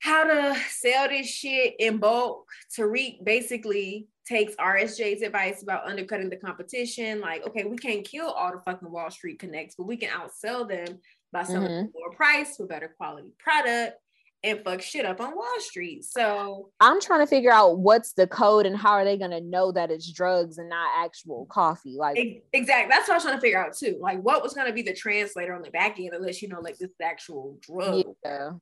[0.00, 2.46] how to sell this shit in bulk.
[2.76, 7.20] Tariq basically takes RSJ's advice about undercutting the competition.
[7.20, 10.68] Like, okay, we can't kill all the fucking Wall Street connects, but we can outsell
[10.68, 10.98] them
[11.32, 11.86] by selling mm-hmm.
[11.94, 13.96] lower price with better quality product
[14.42, 16.04] and fuck shit up on Wall Street.
[16.04, 19.70] So I'm trying to figure out what's the code and how are they gonna know
[19.72, 21.96] that it's drugs and not actual coffee?
[21.98, 22.90] Like exactly.
[22.90, 23.98] That's what I was trying to figure out too.
[24.00, 26.78] Like what was gonna be the translator on the back end unless you know like
[26.78, 28.06] this actual drug.
[28.24, 28.52] Yeah.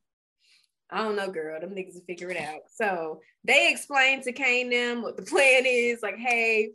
[0.91, 1.61] I don't know, girl.
[1.61, 2.63] Them niggas will figure it out.
[2.73, 6.03] So they explained to Cane them what the plan is.
[6.03, 6.71] Like, hey,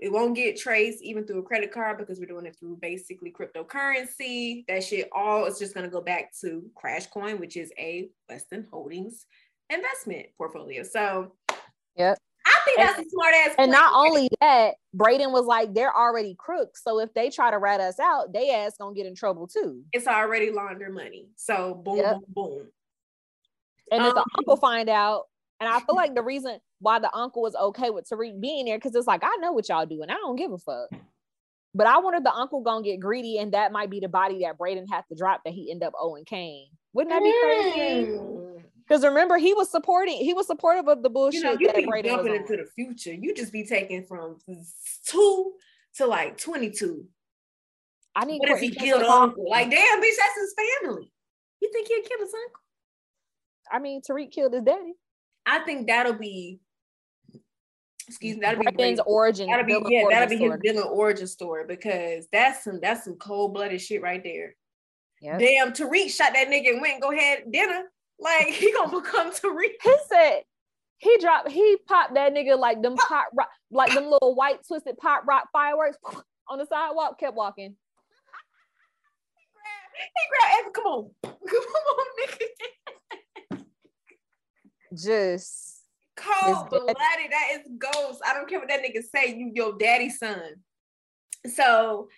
[0.00, 3.32] it won't get traced even through a credit card because we're doing it through basically
[3.32, 4.64] cryptocurrency.
[4.68, 8.66] That shit all is just gonna go back to Crash Coin, which is a Weston
[8.70, 9.26] Holdings
[9.70, 10.84] investment portfolio.
[10.84, 11.32] So,
[11.96, 12.18] yep.
[12.46, 13.54] I think and, that's a smart ass.
[13.58, 16.82] And not only that, Brayden was like, they're already crooks.
[16.82, 19.82] So if they try to rat us out, they ass gonna get in trouble too.
[19.92, 21.28] It's already launder money.
[21.34, 22.14] So boom, yep.
[22.14, 22.68] boom, boom.
[23.92, 25.24] And um, if the um, uncle find out,
[25.60, 28.78] and I feel like the reason why the uncle was okay with Tariq being there,
[28.78, 30.90] because it's like, I know what y'all do, and I don't give a fuck.
[31.74, 34.58] But I wonder the uncle gonna get greedy, and that might be the body that
[34.58, 36.68] Brayden had to drop that he end up owing Cane.
[36.92, 38.18] Wouldn't that be crazy?
[38.86, 39.08] Because mm.
[39.08, 41.42] remember, he was supporting, he was supportive of the bullshit.
[41.42, 43.12] You know, you that be Brayden jumping into the future.
[43.12, 44.38] You just be taking from
[45.06, 45.52] two
[45.96, 47.06] to like twenty two.
[48.16, 48.38] I need.
[48.40, 49.48] What if he killed uncle?
[49.48, 51.12] Like, damn, bitch, that's his family.
[51.60, 52.60] You think he'd kill his uncle?
[53.70, 54.94] I mean, Tariq killed his daddy.
[55.46, 56.60] I think that'll be
[58.08, 59.48] excuse me, that'll be Brayden's origin.
[59.48, 63.54] That'll be yeah, that'll be his villain origin story because that's some that's some cold
[63.54, 64.54] blooded shit right there.
[65.20, 65.38] Yep.
[65.40, 67.84] Damn, Tariq shot that nigga and went and go had dinner.
[68.18, 69.72] Like he gonna become Tariq.
[69.82, 70.40] He said
[70.98, 74.96] he dropped he popped that nigga like them pop rock like them little white twisted
[74.98, 75.98] pop rock fireworks
[76.48, 77.18] on the sidewalk.
[77.20, 77.76] Kept walking.
[79.36, 82.46] he grabbed, he grabbed come on, come on, nigga.
[84.94, 85.82] Just
[86.16, 86.96] cold blooded.
[86.96, 88.20] That is ghost.
[88.26, 89.36] I don't care what that nigga say.
[89.36, 90.56] You your daddy's son.
[91.46, 92.08] So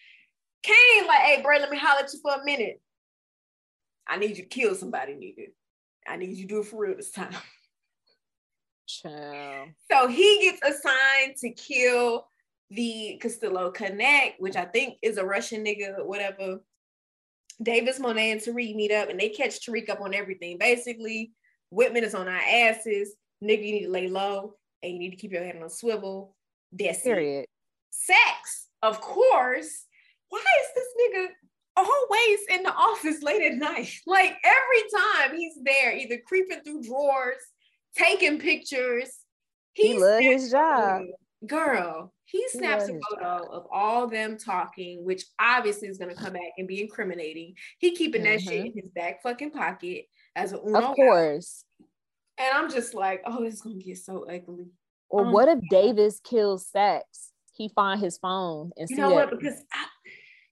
[0.62, 2.80] Cane like, hey, bro, let me holler at you for a minute.
[4.06, 5.48] I need you to kill somebody, nigga.
[6.06, 7.34] I need you to do it for real this time.
[8.86, 9.68] Child.
[9.90, 12.26] So he gets assigned to kill
[12.70, 16.60] the Castillo Connect, which I think is a Russian nigga, whatever.
[17.62, 20.58] Davis, Monet, and Tariq meet up and they catch Tariq up on everything.
[20.58, 21.32] Basically,
[21.70, 23.14] Whitman is on our asses.
[23.42, 25.70] Nigga, you need to lay low and you need to keep your head on a
[25.70, 26.34] swivel.
[26.72, 27.42] That's Period.
[27.42, 27.48] It.
[27.90, 29.86] Saxe, of course.
[30.28, 31.26] Why is this nigga
[31.76, 33.90] always in the office late at night?
[34.06, 37.42] Like every time he's there, either creeping through drawers,
[37.96, 39.10] taking pictures.
[39.72, 41.02] He loves his job.
[41.46, 46.20] Girl, he snaps he a photo of all them talking, which obviously is going to
[46.20, 47.54] come back and be incriminating.
[47.78, 48.32] He keeping mm-hmm.
[48.32, 50.04] that shit in his back fucking pocket
[50.36, 51.64] as a Uno of course.
[52.38, 54.70] And I'm just like, oh, it's gonna get so ugly.
[55.08, 57.32] Or oh what if Davis kills Saxe?
[57.52, 59.30] He find his phone and you know what?
[59.30, 59.84] Because I,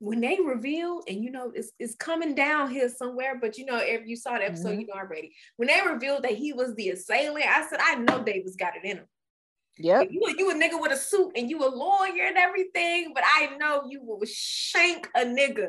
[0.00, 3.78] when they reveal, and you know, it's, it's coming down here somewhere, but you know,
[3.78, 4.80] if you saw the episode, mm-hmm.
[4.80, 5.34] you know already.
[5.56, 8.84] When they revealed that he was the assailant, I said, I know Davis got it
[8.84, 9.06] in him.
[9.76, 13.22] Yeah, you you a nigga with a suit and you a lawyer and everything, but
[13.24, 15.68] I know you will shank a nigga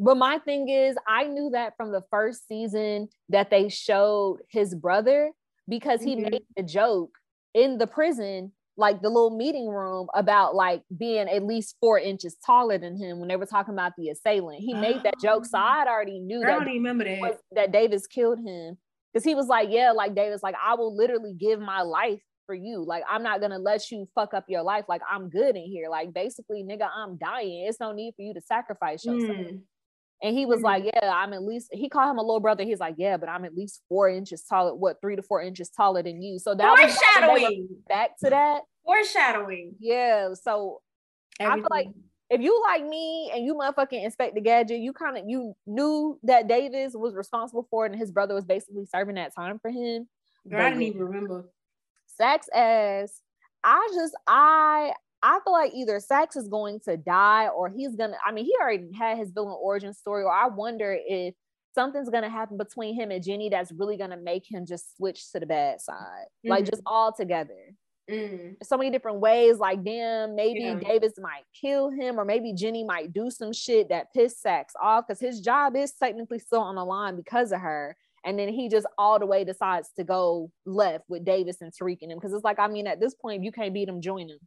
[0.00, 4.74] but my thing is, I knew that from the first season that they showed his
[4.74, 5.30] brother
[5.68, 6.30] because he mm-hmm.
[6.30, 7.10] made the joke
[7.54, 12.36] in the prison, like the little meeting room, about like being at least four inches
[12.44, 14.60] taller than him when they were talking about the assailant.
[14.60, 15.44] He made that joke.
[15.46, 17.20] So I already knew I that, don't remember that.
[17.20, 18.78] Was, that Davis killed him.
[19.12, 22.54] Because he was like, Yeah, like Davis, like I will literally give my life for
[22.54, 22.84] you.
[22.84, 24.84] Like, I'm not gonna let you fuck up your life.
[24.88, 25.88] Like, I'm good in here.
[25.88, 27.66] Like, basically, nigga, I'm dying.
[27.68, 29.36] It's no need for you to sacrifice yourself.
[29.36, 29.60] Mm.
[30.22, 30.64] And he was mm-hmm.
[30.66, 32.64] like, Yeah, I'm at least, he called him a little brother.
[32.64, 35.68] He's like, Yeah, but I'm at least four inches taller, what, three to four inches
[35.70, 36.38] taller than you.
[36.38, 37.68] So that was foreshadowing.
[37.88, 38.62] Back to that.
[38.84, 39.74] Foreshadowing.
[39.80, 40.34] Yeah.
[40.34, 40.80] So
[41.40, 41.52] Everything.
[41.52, 41.88] I feel like
[42.30, 46.18] if you like me and you motherfucking inspect the gadget, you kind of you knew
[46.22, 49.70] that Davis was responsible for it and his brother was basically serving that time for
[49.70, 50.08] him.
[50.48, 51.50] Girl, I didn't even remember.
[52.06, 53.20] Saxe ass.
[53.64, 54.92] I just I
[55.22, 58.16] I feel like either Saxe is going to die or he's gonna.
[58.26, 61.34] I mean, he already had his villain origin story, or I wonder if
[61.74, 65.40] something's gonna happen between him and Jenny that's really gonna make him just switch to
[65.40, 66.50] the bad side, mm-hmm.
[66.50, 67.74] like just all together.
[68.10, 68.56] Mm.
[68.62, 69.58] So many different ways.
[69.58, 70.74] Like, damn, maybe yeah.
[70.74, 75.06] Davis might kill him, or maybe Jenny might do some shit that piss Saxe off
[75.06, 77.96] because his job is technically still on the line because of her.
[78.24, 81.98] And then he just all the way decides to go left with Davis and Tariq
[82.02, 82.20] and him.
[82.20, 84.38] Cause it's like, I mean, at this point, you can't beat him, join him.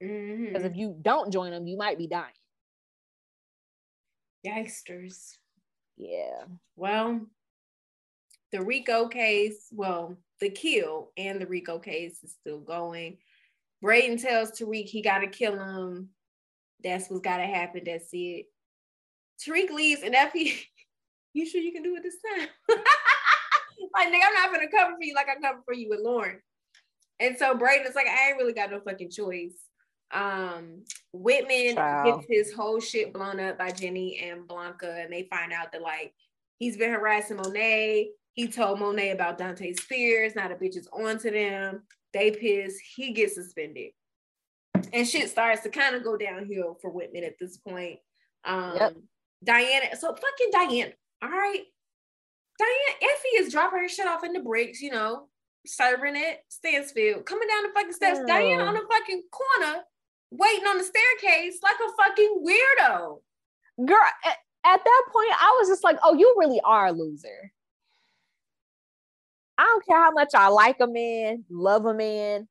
[0.00, 0.66] Because mm-hmm.
[0.66, 2.32] if you don't join them, you might be dying.
[4.46, 5.32] Yikesters.
[5.96, 6.44] Yeah.
[6.76, 7.20] Well,
[8.52, 13.18] the Rico case, well, the kill and the Rico case is still going.
[13.82, 16.10] Brayden tells Tariq he gotta kill him.
[16.82, 17.82] That's what's gotta happen.
[17.84, 18.46] That's it.
[19.46, 20.62] Tariq leaves, and he,
[21.34, 22.48] you sure you can do it this time?
[23.94, 26.40] like, nigga, I'm not gonna cover for you like I cover for you with Lauren.
[27.18, 29.56] And so Brayden is like, I ain't really got no fucking choice.
[30.12, 35.52] Um, Whitman gets his whole shit blown up by Jenny and Blanca, and they find
[35.52, 36.14] out that like
[36.58, 38.10] he's been harassing Monet.
[38.32, 40.34] He told Monet about Dante Spears.
[40.36, 41.82] Now the bitch is on to them.
[42.12, 42.78] They piss.
[42.94, 43.92] He gets suspended.
[44.92, 47.98] And shit starts to kind of go downhill for Whitman at this point.
[48.44, 48.96] Um, yep.
[49.42, 50.92] Diana, so fucking Diana,
[51.22, 51.62] all right.
[52.58, 55.28] Diana, Effie is dropping her shit off in the bricks, you know,
[55.66, 58.20] serving it, Stansfield, coming down the fucking steps.
[58.22, 58.26] Oh.
[58.26, 59.82] Diana on the fucking corner,
[60.38, 63.20] waiting on the staircase like a fucking weirdo.
[63.86, 67.52] Girl, at, at that point, I was just like, oh, you really are a loser.
[69.58, 72.48] I don't care how much I like a man, love a man.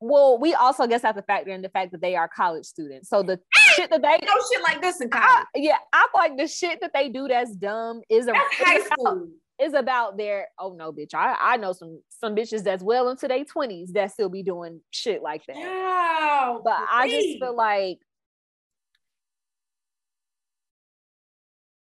[0.00, 3.08] Well, we also guess have to factor in the fact that they are college students.
[3.08, 3.40] So the
[3.74, 5.24] shit that they no shit like this in college.
[5.24, 8.80] I, yeah, I like the shit that they do that's dumb is, a, that's high
[8.80, 9.28] school.
[9.56, 13.28] Is about their oh no bitch I I know some some bitches that's well into
[13.28, 15.54] their twenties that still be doing shit like that.
[15.54, 16.88] Wow, but please.
[16.90, 17.98] I just feel like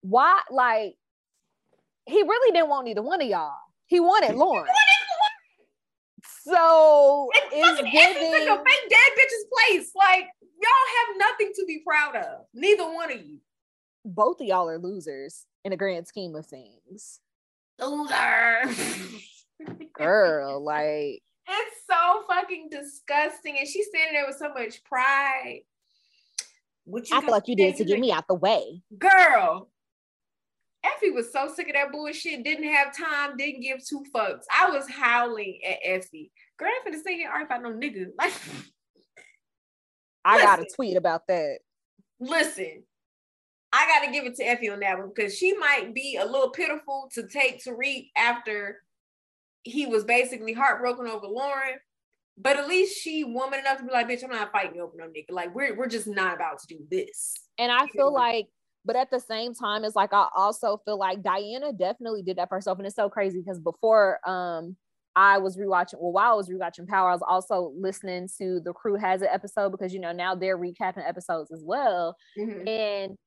[0.01, 0.95] why like
[2.05, 3.57] he really didn't want either one of y'all.
[3.87, 4.71] He wanted Lauren.
[6.43, 9.91] So it's giving like a fake dead bitch's place.
[9.95, 12.45] Like y'all have nothing to be proud of.
[12.53, 13.39] Neither one of you.
[14.05, 17.19] Both of y'all are losers in the grand scheme of things.
[17.79, 18.61] Loser.
[19.93, 23.57] Girl, like it's so fucking disgusting.
[23.59, 25.61] And she's standing there with so much pride.
[26.85, 28.81] What you I feel like you did to get me out the way.
[28.97, 29.69] Girl,
[30.83, 34.43] Effie was so sick of that bullshit, didn't have time, didn't give two fucks.
[34.51, 36.31] I was howling at Effie.
[36.57, 38.07] Girl, I'm finna say art about no nigga.
[38.17, 38.33] Like,
[40.25, 41.59] I listen, got a tweet about that.
[42.19, 42.83] Listen,
[43.73, 46.25] I got to give it to Effie on that one because she might be a
[46.25, 48.81] little pitiful to take Tariq after
[49.63, 51.75] he was basically heartbroken over Lauren.
[52.37, 54.93] But at least she woman enough to be like, bitch, I'm not fighting you over
[54.95, 55.31] no nigga.
[55.31, 57.33] Like we're we're just not about to do this.
[57.57, 58.47] And I feel like
[58.85, 62.47] but at the same time, it's like I also feel like Diana definitely did that
[62.47, 62.77] for herself.
[62.77, 64.77] And it's so crazy because before um
[65.15, 68.71] I was rewatching, well, while I was rewatching Power, I was also listening to the
[68.71, 72.15] crew has an episode because you know now they're recapping episodes as well.
[72.37, 72.67] Mm-hmm.
[72.67, 73.17] And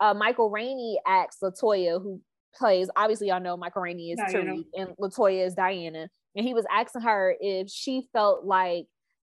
[0.00, 2.20] uh, Michael Rainey asks Latoya, who
[2.54, 6.08] plays obviously y'all know Michael Rainey is Tariq and Latoya is Diana.
[6.34, 8.86] And he was asking her if she felt like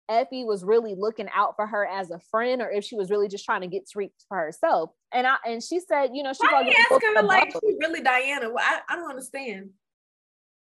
[0.10, 3.28] Effie was really looking out for her as a friend, or if she was really
[3.28, 4.92] just trying to get treats for herself.
[5.14, 8.02] And I and she said, you know, she Why probably asking her like she really
[8.02, 8.50] Diana.
[8.50, 9.70] Well, I, I don't understand.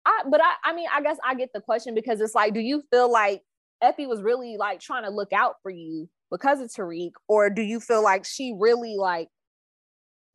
[0.06, 2.60] I but I I mean I guess I get the question because it's like, do
[2.60, 3.42] you feel like
[3.82, 7.62] Effie was really like trying to look out for you because of Tariq, or do
[7.62, 9.30] you feel like she really like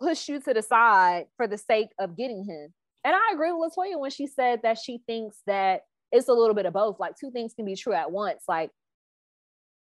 [0.02, 2.72] pushed you to the side for the sake of getting him?
[3.04, 6.54] And I agree with Latoya when she said that she thinks that it's a little
[6.54, 7.00] bit of both.
[7.00, 8.42] Like two things can be true at once.
[8.46, 8.70] Like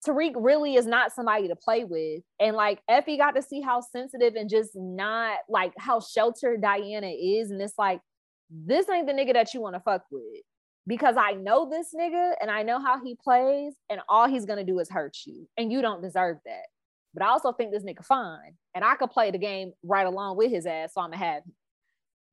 [0.07, 2.23] Tariq really is not somebody to play with.
[2.39, 7.09] And like Effie got to see how sensitive and just not like how sheltered Diana
[7.09, 7.51] is.
[7.51, 8.01] And it's like,
[8.49, 10.41] this ain't the nigga that you want to fuck with.
[10.87, 14.63] Because I know this nigga and I know how he plays, and all he's gonna
[14.63, 15.47] do is hurt you.
[15.55, 16.65] And you don't deserve that.
[17.13, 18.55] But I also think this nigga fine.
[18.73, 21.43] And I could play the game right along with his ass, so I'm gonna have
[21.43, 21.53] him.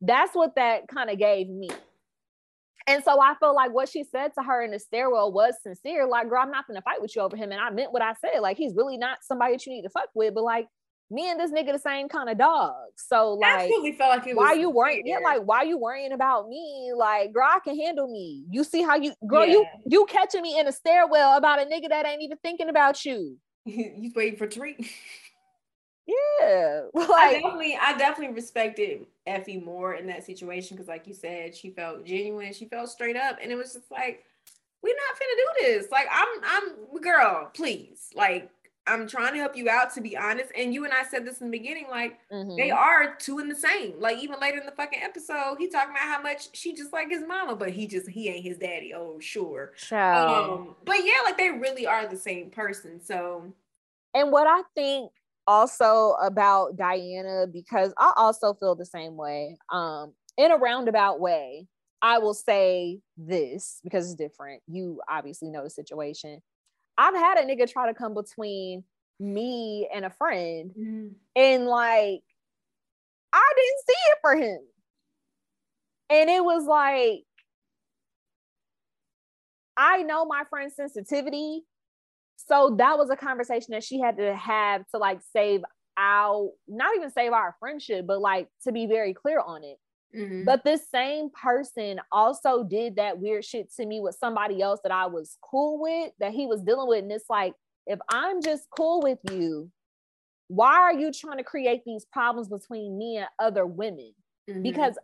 [0.00, 1.70] That's what that kind of gave me.
[2.86, 6.06] And so I feel like what she said to her in the stairwell was sincere.
[6.06, 7.52] Like, girl, I'm not gonna fight with you over him.
[7.52, 8.40] And I meant what I said.
[8.40, 10.68] Like, he's really not somebody that you need to fuck with, but like
[11.10, 12.74] me and this nigga the same kind of dog.
[12.96, 15.06] So like absolutely felt like it why you worrying?
[15.06, 16.92] Yeah, like why you worrying about me?
[16.96, 18.44] Like, girl, I can handle me.
[18.50, 19.52] You see how you girl, yeah.
[19.52, 23.04] you you catching me in a stairwell about a nigga that ain't even thinking about
[23.04, 23.36] you.
[23.98, 24.88] you waiting for Tariq.
[26.06, 26.82] Yeah.
[26.94, 31.54] Like, I definitely, I definitely respected Effie more in that situation because, like you said,
[31.54, 34.24] she felt genuine, she felt straight up, and it was just like,
[34.82, 35.90] we're not finna do this.
[35.90, 38.50] Like, I'm, I'm, girl, please, like,
[38.88, 40.50] I'm trying to help you out to be honest.
[40.56, 42.56] And you and I said this in the beginning, like mm-hmm.
[42.56, 43.94] they are two in the same.
[43.98, 47.10] Like even later in the fucking episode, he talking about how much she just like
[47.10, 48.92] his mama, but he just he ain't his daddy.
[48.94, 49.72] Oh sure.
[50.26, 53.00] Um, but yeah, like they really are the same person.
[53.02, 53.52] So
[54.14, 55.12] and what I think
[55.46, 59.56] also about Diana, because I also feel the same way.
[59.72, 61.66] Um, in a roundabout way,
[62.00, 64.62] I will say this because it's different.
[64.68, 66.40] You obviously know the situation.
[66.98, 68.84] I've had a nigga try to come between
[69.20, 71.10] me and a friend, mm.
[71.34, 72.22] and like
[73.32, 74.60] I didn't see it for him.
[76.10, 77.24] And it was like,
[79.76, 81.62] I know my friend's sensitivity.
[82.36, 85.62] So that was a conversation that she had to have to like save
[85.96, 89.78] our, not even save our friendship, but like to be very clear on it.
[90.16, 90.44] Mm-hmm.
[90.44, 94.92] But this same person also did that weird shit to me with somebody else that
[94.92, 97.02] I was cool with, that he was dealing with.
[97.02, 97.54] And it's like,
[97.86, 99.70] if I'm just cool with you,
[100.48, 104.12] why are you trying to create these problems between me and other women?
[104.48, 104.62] Mm-hmm.
[104.62, 104.96] Because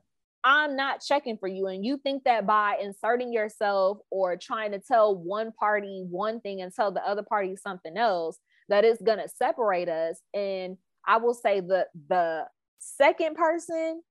[0.42, 1.66] I'm not checking for you.
[1.68, 6.60] And you think that by inserting yourself or trying to tell one party one thing
[6.60, 8.38] and tell the other party something else,
[8.68, 10.20] that it's gonna separate us.
[10.34, 10.76] And
[11.06, 12.44] I will say the the
[12.78, 14.02] second person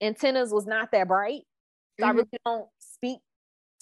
[0.00, 1.42] antennas was not that bright.
[1.98, 2.10] So mm-hmm.
[2.10, 3.18] I really don't speak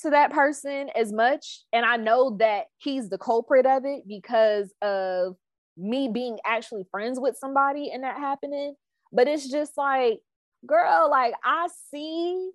[0.02, 1.64] to that person as much.
[1.72, 5.36] And I know that he's the culprit of it because of
[5.76, 8.74] me being actually friends with somebody and that happening.
[9.12, 10.20] But it's just like,
[10.66, 12.50] girl, like I see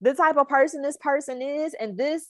[0.00, 2.26] the type of person this person is, and this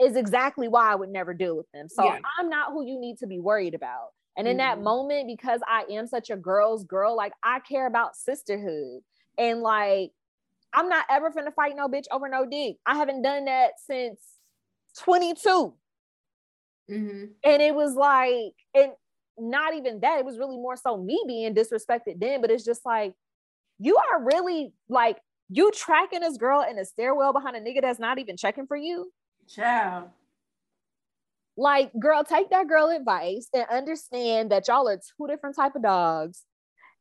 [0.00, 1.88] is exactly why I would never deal with them.
[1.88, 2.18] So yeah.
[2.38, 4.08] I'm not who you need to be worried about.
[4.36, 4.58] And in mm-hmm.
[4.58, 9.02] that moment, because I am such a girl's girl, like I care about sisterhood.
[9.38, 10.12] And like,
[10.72, 12.76] I'm not ever finna fight no bitch over no dick.
[12.86, 14.20] I haven't done that since
[14.98, 15.74] 22.
[16.90, 17.24] Mm-hmm.
[17.44, 18.92] And it was like, and
[19.38, 22.84] not even that, it was really more so me being disrespected then, but it's just
[22.84, 23.14] like,
[23.78, 25.18] you are really like,
[25.48, 28.76] you tracking this girl in a stairwell behind a nigga that's not even checking for
[28.76, 29.10] you.
[29.48, 30.10] Ciao.
[31.56, 35.82] Like, girl, take that girl advice and understand that y'all are two different type of
[35.82, 36.44] dogs.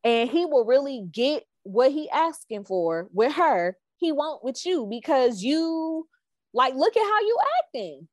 [0.04, 4.88] And he will really get what he asking for with her, he won't with you
[4.89, 6.08] because you
[6.54, 8.08] like look at how you acting.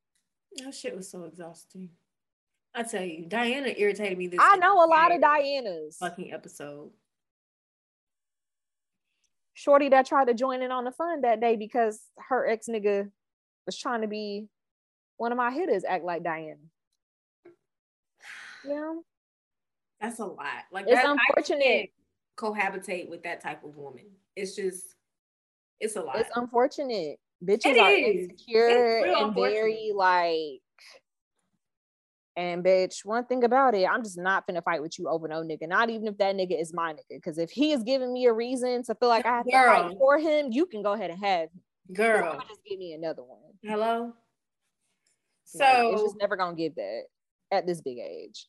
[0.57, 1.89] That shit was so exhausting.
[2.75, 4.39] I tell you, Diana irritated me this.
[4.41, 6.91] I know a lot of Diana's fucking episode.
[9.53, 13.09] Shorty that tried to join in on the fun that day because her ex nigga
[13.65, 14.47] was trying to be
[15.17, 16.57] one of my hitters, act like Diana.
[18.67, 18.93] Yeah.
[20.01, 20.63] That's a lot.
[20.71, 21.89] Like it's that, unfortunate
[22.37, 24.05] cohabitate with that type of woman.
[24.35, 24.95] It's just,
[25.79, 26.19] it's a lot.
[26.19, 27.17] It's unfortunate.
[27.43, 28.29] Bitches it are is.
[28.29, 30.61] insecure and very like,
[32.35, 35.41] and bitch, one thing about it, I'm just not gonna fight with you over no
[35.41, 35.67] nigga.
[35.67, 36.99] Not even if that nigga is my nigga.
[37.09, 39.83] Because if he is giving me a reason to feel like I have Girl.
[39.83, 41.61] to fight for him, you can go ahead and have him.
[41.93, 43.39] Girl, just give me another one.
[43.63, 44.13] Hello.
[45.45, 47.03] So it's just never gonna give that
[47.51, 48.47] at this big age.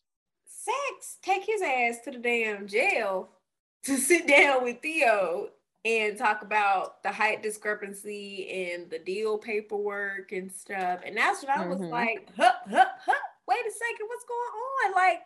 [0.64, 3.30] Saxe take his ass to the damn jail
[3.84, 5.50] to sit down with Theo
[5.84, 11.00] and talk about the height discrepancy and the deal paperwork and stuff.
[11.06, 11.90] And that's when I was mm-hmm.
[11.90, 13.12] like, huh, huh, huh,
[13.46, 14.94] wait a second, what's going on?
[14.94, 15.20] Like,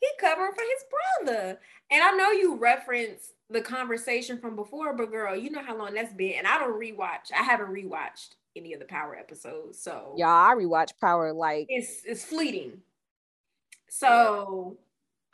[0.00, 1.60] he covering for his brother.
[1.90, 5.94] And I know you referenced the conversation from before, but girl, you know how long
[5.94, 6.38] that's been.
[6.38, 7.30] And I don't rewatch.
[7.36, 9.80] I haven't rewatched any of the Power episodes.
[9.80, 12.80] So yeah, I rewatch Power like it's it's fleeting.
[13.90, 14.78] So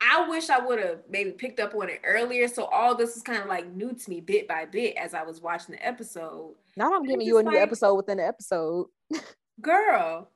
[0.01, 2.47] I wish I would have maybe picked up on it earlier.
[2.47, 5.23] So all this is kind of like new to me bit by bit as I
[5.23, 6.55] was watching the episode.
[6.75, 8.87] Now I'm giving you a like, new episode within the episode.
[9.61, 10.31] girl.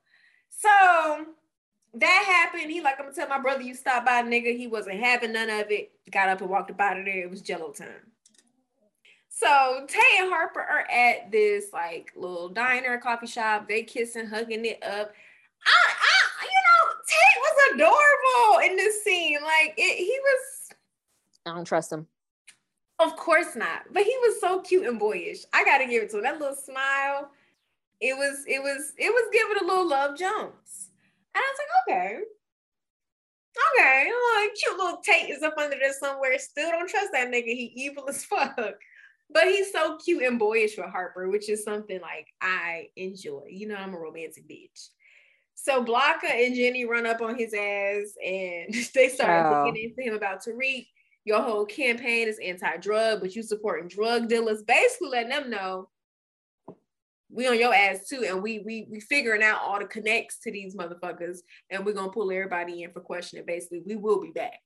[0.50, 0.68] So
[1.94, 2.70] that happened.
[2.70, 4.56] He like, I'm gonna tell my brother you stopped by, nigga.
[4.56, 5.90] He wasn't having none of it.
[6.10, 7.24] Got up and walked up out of there.
[7.24, 8.12] It was jello time.
[9.28, 13.68] So Tate and Harper are at this like little diner, coffee shop.
[13.68, 15.12] They kissing, hugging it up.
[15.66, 16.21] I, I,
[17.12, 19.38] Tate was adorable in this scene.
[19.42, 20.76] Like it, he was.
[21.46, 22.06] I don't trust him.
[22.98, 23.82] Of course not.
[23.92, 25.44] But he was so cute and boyish.
[25.52, 26.24] I gotta give it to him.
[26.24, 27.30] That little smile.
[28.00, 28.44] It was.
[28.46, 28.92] It was.
[28.98, 30.90] It was giving a little Love Jones.
[31.34, 32.20] And I was like, okay.
[33.76, 36.38] Okay, oh, like cute little Tate is up under there somewhere.
[36.38, 37.44] Still don't trust that nigga.
[37.44, 38.76] He evil as fuck.
[39.30, 43.44] But he's so cute and boyish with Harper, which is something like I enjoy.
[43.50, 44.88] You know, I'm a romantic bitch.
[45.54, 49.64] So Blanca and Jenny run up on his ass and they start Wow.
[49.64, 50.86] digging into him about Tariq.
[51.24, 55.88] Your whole campaign is anti-drug, but you supporting drug dealers, basically letting them know
[57.30, 60.50] we on your ass too, and we we we figuring out all the connects to
[60.52, 61.38] these motherfuckers,
[61.70, 63.46] and we're gonna pull everybody in for questioning.
[63.46, 64.60] Basically, we will be back.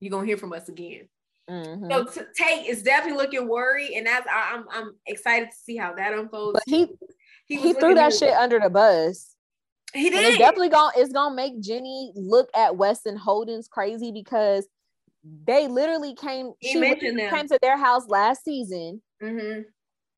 [0.00, 1.08] You're gonna hear from us again.
[1.48, 1.88] Mhm.
[1.92, 5.76] So T- Tate is definitely looking worried, and that's I, I'm I'm excited to see
[5.76, 6.54] how that unfolds.
[6.54, 6.88] but he
[7.46, 9.36] he, he threw that shit under the bus.
[9.94, 10.24] He And did.
[10.24, 14.66] it's definitely gonna it's gonna make Jenny look at Weston Holdings crazy because
[15.46, 17.34] they literally came He she mentioned them.
[17.34, 19.64] came to their house last season Mhm.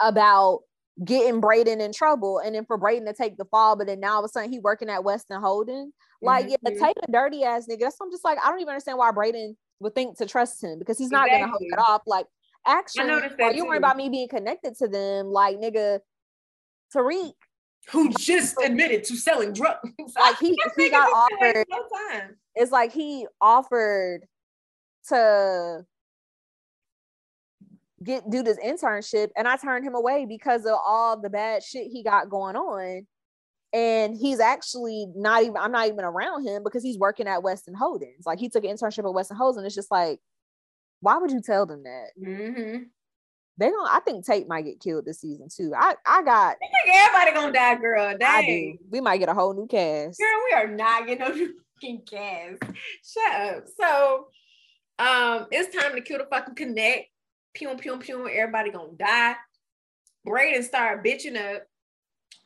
[0.01, 0.61] about
[1.05, 4.15] getting Brayden in trouble and then for Brayden to take the fall, but then now
[4.15, 5.93] all of a sudden he working at Weston Holden.
[6.23, 6.79] Like, yeah, Mhm.
[6.79, 7.81] take a dirty ass nigga.
[7.81, 10.79] That's I'm just like, I don't even understand why Brayden would think to trust him
[10.79, 12.03] because he's not gonna hold it off.
[12.07, 12.27] Like,
[12.67, 13.09] actually,
[13.55, 16.01] you worry about me being connected to them, like nigga,
[16.95, 17.35] Tariq,
[17.91, 19.91] Who just admitted to selling drugs?
[20.19, 21.09] like he he got
[21.43, 21.67] offered
[22.55, 24.27] it's like he offered
[25.09, 25.85] to
[28.03, 31.89] get do this internship and I turned him away because of all the bad shit
[31.91, 33.07] he got going on.
[33.73, 37.75] And he's actually not even I'm not even around him because he's working at Weston
[37.75, 38.25] Holdings.
[38.25, 39.67] Like he took an internship at Weston Holdings.
[39.67, 40.21] It's just like,
[41.01, 42.11] why would you tell them that?
[42.21, 42.85] Mm-hmm.
[43.57, 45.73] They don't I think Tate might get killed this season too.
[45.77, 48.17] I I got I think everybody gonna die, girl.
[48.19, 48.45] Dang.
[48.45, 48.79] I do.
[48.91, 50.19] We might get a whole new cast.
[50.19, 52.63] Girl, we are not getting no fucking cast.
[53.05, 53.65] Shut up.
[53.81, 54.29] So,
[54.99, 57.07] um, it's time to kill the fucking connect.
[57.55, 58.29] Pew pew pew.
[58.29, 59.37] Everybody gonna die.
[60.27, 61.63] Brayden start bitching up.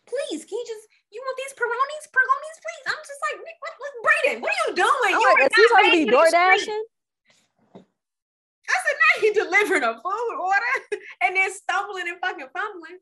[0.07, 2.85] Please, can you just you want these Peronis, Peronis, please?
[2.87, 5.15] I'm just like, what, what, Brayden, what are you doing?
[5.15, 6.85] I'm you are is he not supposed to be door dashing?
[8.69, 12.99] I said, now he delivering a food order and then stumbling and fucking fumbling.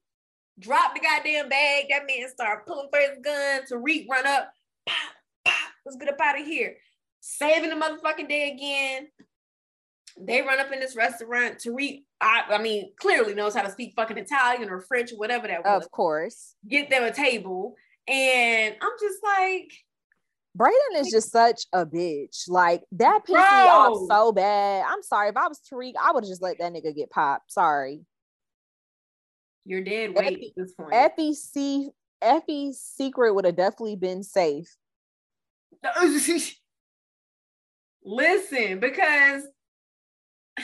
[0.58, 1.86] Drop the goddamn bag.
[1.90, 3.62] That man start pulling for his gun.
[3.70, 4.52] Tariq run up.
[4.86, 4.96] Pop,
[5.44, 5.72] pop.
[5.84, 6.76] Let's get up out of here.
[7.20, 9.08] Saving the motherfucking day again.
[10.18, 11.58] They run up in this restaurant.
[11.58, 15.46] Tariq, I, I mean, clearly knows how to speak fucking Italian or French or whatever
[15.46, 15.84] that was.
[15.84, 16.54] Of course.
[16.66, 17.74] Get them a table.
[18.08, 19.72] And I'm just like,
[20.56, 22.48] Brayden is just such a bitch.
[22.48, 24.84] Like that pissed me off so bad.
[24.88, 25.28] I'm sorry.
[25.28, 27.52] If I was Tariq, I would have just let that nigga get popped.
[27.52, 28.00] Sorry.
[29.64, 30.94] you're dead weight at this point.
[30.94, 31.90] Effie C
[32.22, 34.74] Effie's secret would have definitely been safe.
[38.04, 39.42] Listen, because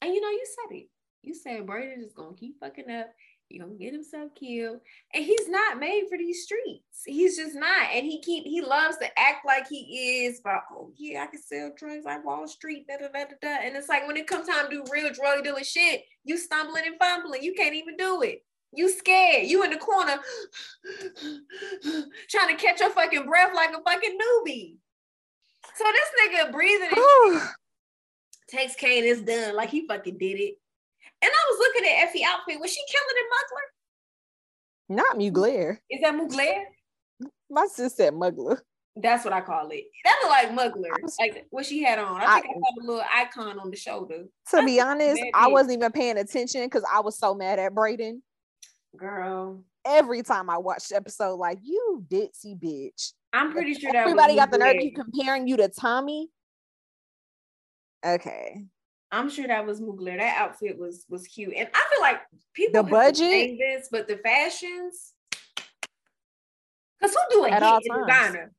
[0.00, 0.88] and you know, you said it.
[1.22, 3.08] You said Brayden is gonna keep fucking up.
[3.48, 4.80] He gonna get himself killed,
[5.12, 7.02] and he's not made for these streets.
[7.04, 10.40] He's just not, and he keep he loves to act like he is.
[10.42, 12.86] But oh yeah, I can sell drugs like Wall Street.
[12.88, 13.66] Da, da, da, da, da.
[13.66, 16.84] And it's like when it comes time to do real drug dealer shit, you stumbling
[16.86, 17.42] and fumbling.
[17.42, 18.44] You can't even do it.
[18.72, 19.46] You scared.
[19.46, 20.14] You in the corner
[22.30, 24.76] trying to catch your fucking breath like a fucking newbie.
[25.76, 26.90] So this nigga breathing
[28.48, 30.54] takes Cane is done like he fucking did it.
[31.24, 32.60] And I was looking at Effie outfit.
[32.60, 34.98] Was she killing in Mugler?
[35.06, 35.78] Not Mugler.
[35.90, 36.64] Is that Mugler?
[37.50, 38.58] My sister said Mugler.
[38.96, 39.84] That's what I call it.
[40.04, 41.02] That look like Mugler.
[41.02, 42.20] was- Like what she had on.
[42.20, 44.24] I I- think I, saw a little icon on the shoulder.
[44.50, 48.20] To be honest, I wasn't even paying attention because I was so mad at Brayden.
[48.96, 49.64] Girl.
[49.86, 53.12] Every time I watched the episode, like you ditzy bitch.
[53.32, 56.28] I'm pretty sure that Everybody got the nerve keep comparing you to Tommy.
[58.06, 58.66] Okay.
[59.14, 60.18] I'm sure that was Mugler.
[60.18, 61.54] That outfit was was cute.
[61.56, 62.20] And I feel like
[62.52, 63.58] people The budget?
[63.58, 65.12] this, but the fashions.
[67.00, 68.06] Cause who do a At all times.
[68.06, 68.52] designer?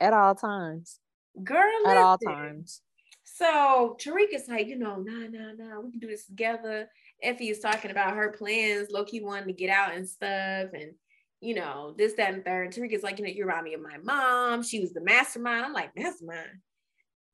[0.00, 1.00] At all times.
[1.42, 2.82] Girl, At all times.
[3.24, 6.88] So Tariq is like, you know, nah, nah, nah, we can do this together.
[7.22, 8.88] Effie is talking about her plans.
[8.90, 10.92] Loki wanted to get out and stuff, and
[11.40, 12.72] you know, this, that, and third.
[12.72, 14.62] Tariq is like, you know, you remind me of my mom.
[14.62, 15.64] She was the mastermind.
[15.64, 16.48] I'm like, mastermind.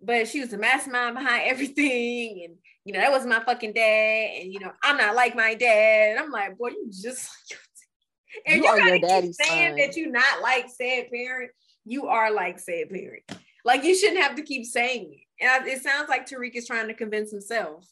[0.00, 2.42] But she was the mastermind behind everything.
[2.44, 4.30] And you know, that was my fucking dad.
[4.40, 6.10] And you know, I'm not like my dad.
[6.10, 7.28] And I'm like, boy, you just
[8.46, 9.76] and You you, are your daddy's saying son.
[9.78, 11.50] that you're not like said parent.
[11.84, 13.22] You are like said parent.
[13.64, 15.42] Like you shouldn't have to keep saying it.
[15.44, 17.86] And I- it sounds like Tariq is trying to convince himself.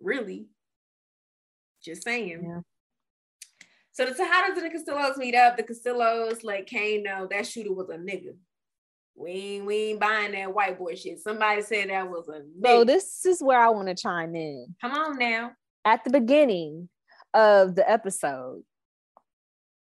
[0.00, 0.46] Really.
[1.84, 2.44] Just saying.
[2.44, 2.60] Yeah.
[3.92, 5.56] So the Tejadas and the Castillos meet up.
[5.56, 8.34] The Castillos let Cane know that shooter was a nigga.
[9.14, 11.18] We ain't, we ain't buying that white boy shit.
[11.20, 12.66] Somebody said that was a nigga.
[12.66, 14.74] So this is where I want to chime in.
[14.80, 15.52] Come on now.
[15.84, 16.88] At the beginning
[17.34, 18.62] of the episode,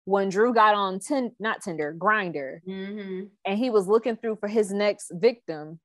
[0.05, 3.27] when Dru got on ten, not Tinder, Grindr, Mm-hmm.
[3.47, 5.79] and he was looking through for his next victim,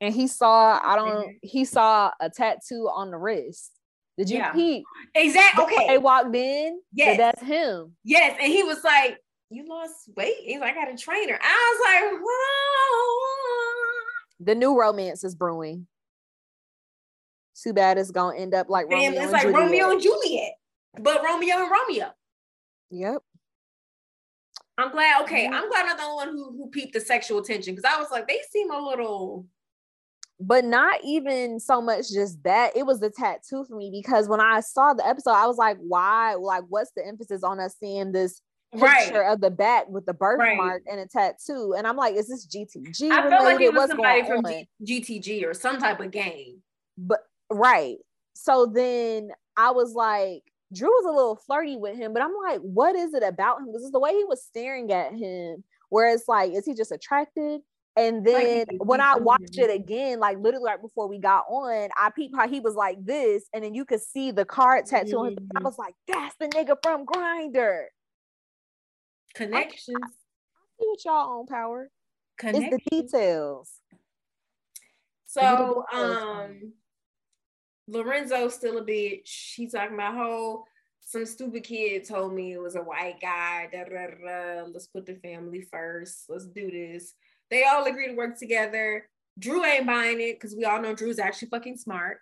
[0.00, 3.72] and he saw I don't he saw a tattoo on the wrist.
[4.16, 4.52] Did you Yeah.
[4.52, 4.84] peep?
[5.14, 5.64] Exactly.
[5.64, 5.86] Okay.
[5.88, 6.80] They walked in.
[6.94, 7.08] Yes.
[7.08, 7.16] Yes.
[7.18, 7.96] That's him.
[8.04, 9.18] Yes, and he was like,
[9.50, 14.02] "You lost weight." He's like, "I got a trainer." I was like, "Whoa."
[14.40, 15.86] The new romance is brewing.
[17.62, 19.60] Too bad it's gonna end up like Damn, Romeo it's and like Juliet.
[19.60, 20.52] Romeo and Juliet,
[21.00, 22.12] but Romeo and Romeo.
[22.90, 23.22] Yep.
[24.78, 25.22] I'm glad.
[25.22, 25.54] Okay, Mhm.
[25.54, 27.98] I'm glad I'm not the only one who who peeped the sexual tension because I
[27.98, 29.46] was like, they seem a little.
[30.38, 32.76] But not even so much just that.
[32.76, 35.78] It was the tattoo for me because when I saw the episode, I was like,
[35.78, 36.34] why?
[36.34, 38.42] Like, what's the emphasis on us seeing this
[38.76, 39.32] picture Right.
[39.32, 40.82] of the back with the birthmark Right.
[40.90, 41.74] and a tattoo?
[41.76, 44.44] And I'm like, is this GTG I felt like it was What's somebody from?
[44.44, 44.68] G-
[45.00, 46.62] GTG or some type of game.
[46.98, 47.20] but
[47.50, 47.96] right.
[48.34, 50.42] So then I was like,
[50.74, 53.72] Dru was a little flirty with him, but I'm like, what is it about him?
[53.72, 56.90] This is the way he was staring at him, where it's like, is he just
[56.92, 57.60] attracted?
[57.98, 61.88] And then he- when I watched it again, like literally right before we got on,
[61.96, 65.22] I peeped how he was like this, and then you could see the card tattoo
[65.24, 65.34] his.
[65.36, 65.56] Mm-hmm.
[65.56, 67.84] I was like, that's the nigga from Grindr.
[69.36, 69.98] Connections.
[70.02, 70.06] I
[70.80, 71.90] see what y'all own power.
[72.42, 73.80] It's the details.
[75.26, 76.22] So, Give me the details.
[76.22, 76.72] um,
[77.88, 79.54] Lorenzo's still a bitch.
[79.54, 80.64] He's talking about how
[81.00, 83.68] some stupid kid told me it was a white guy.
[83.72, 84.64] Da, da, da.
[84.72, 86.24] Let's put the family first.
[86.28, 87.14] Let's do this.
[87.50, 89.08] They all agree to work together.
[89.38, 92.18] Dru ain't buying it because we all know Dru's actually fucking smart.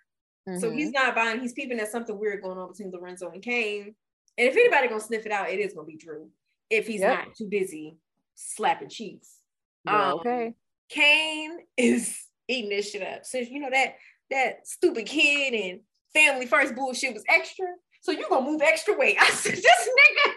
[0.59, 0.75] So Mhm.
[0.75, 1.39] he's not buying.
[1.39, 3.95] He's peeping at something weird going on between Lorenzo and Cane.
[4.37, 6.29] And if anybody gonna sniff it out, it is gonna be Dru.
[6.69, 7.09] If he's Yep.
[7.09, 7.97] not too busy
[8.35, 9.39] slapping cheeks.
[9.83, 10.53] Well, Um, okay.
[10.89, 13.25] Cane is eating this shit up.
[13.25, 13.95] since you know that
[14.31, 15.81] that stupid kid and
[16.13, 17.67] family first bullshit was extra.
[18.01, 19.17] So you gonna move extra weight.
[19.21, 19.89] I said, this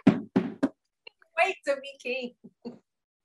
[0.08, 0.28] nigga
[1.44, 2.34] wait to be king.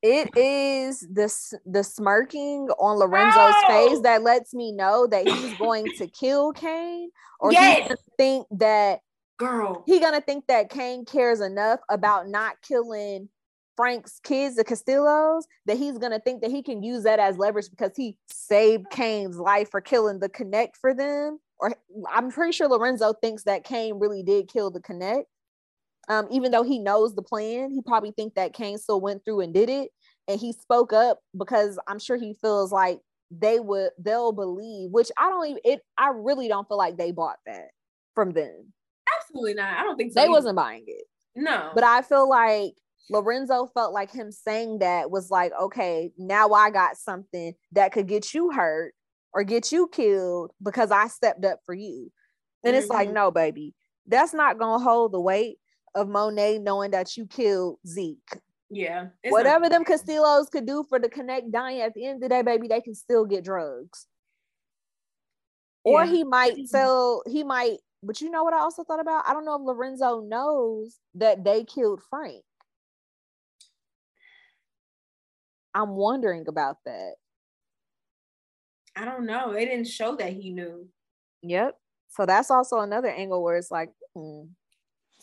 [0.01, 3.67] It is the the smirking on Lorenzo's No!
[3.69, 7.87] face that lets me know that he's going to kill Cane, or Yes!
[7.87, 8.99] gonna think that
[9.43, 9.83] Girl.
[9.85, 13.29] he gonna think that Cane cares enough about not killing
[13.75, 17.69] Frank's kids, the Castillos, that he's gonna think that he can use that as leverage
[17.69, 21.39] because he saved Cane's life for killing the Connect for them.
[21.59, 21.73] Or
[22.11, 25.27] I'm pretty sure Lorenzo thinks that Cane really did kill the Connect.
[26.09, 29.41] Um, even though he knows the plan, he probably think that Cane still went through
[29.41, 29.89] and did it.
[30.27, 32.99] And he spoke up because I'm sure he feels like
[33.31, 37.11] they would they'll believe, which I don't even it I really don't feel like they
[37.11, 37.69] bought that
[38.15, 38.73] from them.
[39.21, 39.77] Absolutely not.
[39.77, 40.15] I don't think so.
[40.19, 40.31] They either.
[40.31, 41.05] wasn't buying it.
[41.35, 41.71] no.
[41.73, 42.73] But I feel like
[43.09, 48.07] Lorenzo felt like him saying that was like, okay, now I got something that could
[48.07, 48.93] get you hurt
[49.33, 52.11] or get you killed because I stepped up for you.
[52.63, 53.13] And it's like, Mhm.
[53.13, 53.73] no, baby,
[54.07, 55.57] that's not gonna hold the weight
[55.95, 58.39] of Monet knowing that you killed Zeke.
[58.69, 59.09] yeah.
[59.23, 62.29] not- Whatever them Castillos could do for the Connect dying at the end of the
[62.29, 64.07] day, baby, they can still get drugs.
[65.83, 66.71] Or he might Mhm.
[66.71, 69.27] tell, he might, but you know what I also thought about?
[69.27, 72.43] I don't know if Lorenzo knows that they killed Frank.
[75.73, 77.13] I'm wondering about that.
[78.95, 79.53] I don't know.
[79.53, 80.87] They didn't show that he knew.
[81.41, 81.75] Yep.
[82.09, 84.43] So that's also another angle where it's like, hmm,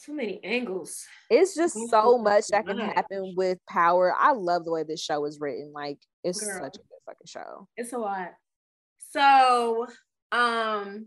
[0.02, 1.06] Too many angles.
[1.30, 4.12] it's just so much that can happen with power.
[4.18, 5.70] I love the way this show is written.
[5.72, 6.58] Like, it's Girl.
[6.64, 7.68] such a good fucking show.
[7.76, 8.32] It's a lot.
[9.10, 9.86] So,
[10.32, 11.06] um,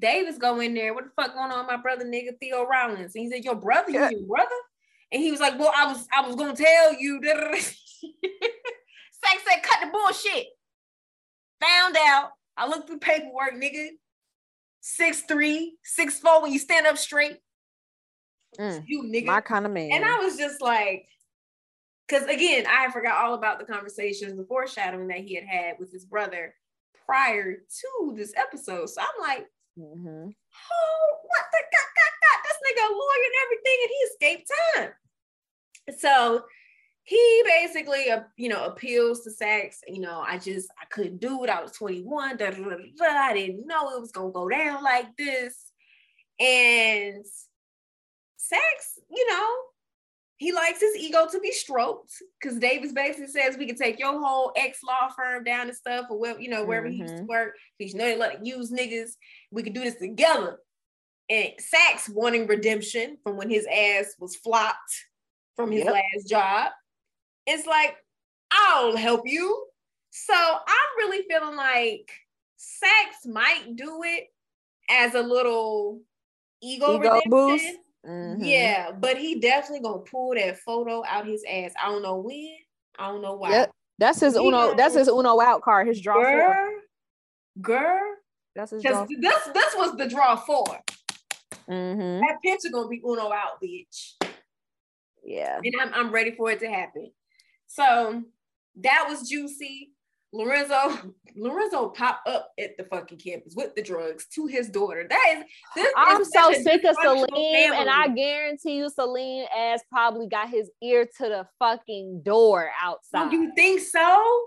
[0.00, 0.94] Davis go in there.
[0.94, 3.14] What the fuck going on, my brother, nigga Theo Rollins?
[3.14, 4.50] And he said, "Your brother, you your brother?"
[5.12, 7.20] And he was like, "Well, I was, I was gonna tell you."
[8.02, 10.46] Saxe said, "Cut the bullshit."
[11.60, 12.30] Found out.
[12.56, 13.88] I looked through paperwork, nigga.
[14.80, 16.42] Six three, six four.
[16.42, 17.38] When you stand up straight,
[18.58, 19.26] Mm, you nigga.
[19.26, 19.92] my kind of man.
[19.92, 21.06] And I was just like,
[22.08, 25.92] because again, I forgot all about the conversations, the foreshadowing that he had had with
[25.92, 26.54] his brother
[27.06, 28.88] prior to this episode.
[28.90, 29.46] So I'm like,
[29.80, 30.34] Mhm.
[30.72, 34.50] oh, what the god, god, god, this nigga a lawyer and everything, and he escaped
[34.76, 34.92] time.
[35.98, 36.44] So
[37.04, 39.80] he basically, uh, you know, appeals to Saxe.
[39.88, 41.50] You know, I just I couldn't do it.
[41.50, 42.36] I was 21.
[42.36, 43.04] Da, da, da.
[43.06, 45.72] I didn't know it was gonna go down like this.
[46.38, 47.24] And
[48.36, 49.48] Saxe, you know,
[50.36, 54.18] he likes his ego to be stroked because Davis basically says we can take your
[54.18, 57.24] whole ex law firm down and stuff, or wherever, you know, wherever he used to
[57.24, 57.28] Mhm.
[57.28, 57.56] work.
[57.78, 59.16] Because you know they let use niggas.
[59.50, 60.58] We could do this together.
[61.28, 65.06] And Saxe wanting redemption from when his ass was flopped
[65.56, 65.92] from his Yep.
[65.94, 66.72] last job.
[67.46, 67.96] It's like,
[68.50, 69.66] I'll help you.
[70.10, 72.10] So I'm really feeling like
[72.56, 74.32] Saxe might do it
[74.88, 76.00] as a little
[76.60, 77.30] ego, Ego redemption.
[77.30, 77.78] boost.
[78.06, 78.38] Mhm.
[78.40, 81.72] Yeah, but he definitely gonna pull that photo out his ass.
[81.80, 82.56] I don't know when.
[82.98, 83.50] I don't know why.
[83.50, 83.72] Yep.
[83.98, 84.74] That's his He Uno.
[84.74, 85.86] That's his Uno out card.
[85.86, 86.20] His draw.
[86.20, 86.80] Girl,
[87.60, 88.09] girl.
[88.54, 89.06] That's his draw.
[89.20, 90.80] This this was the draw four.
[91.68, 92.26] Mm-hmm.
[92.26, 94.14] That picture gonna be uno out, bitch.
[95.22, 95.60] Yeah.
[95.62, 97.12] And I'm, I'm ready for it to happen.
[97.66, 98.22] So
[98.76, 99.92] that was juicy.
[100.32, 105.06] Lorenzo, Lorenzo popped up at the fucking campus with the drugs to his daughter.
[105.08, 105.44] That is
[105.74, 105.92] this.
[105.96, 110.70] I'm is so sick of Salim, and I guarantee you, Salim ass probably got his
[110.82, 113.28] ear to the fucking door outside.
[113.28, 114.46] Oh, you think so?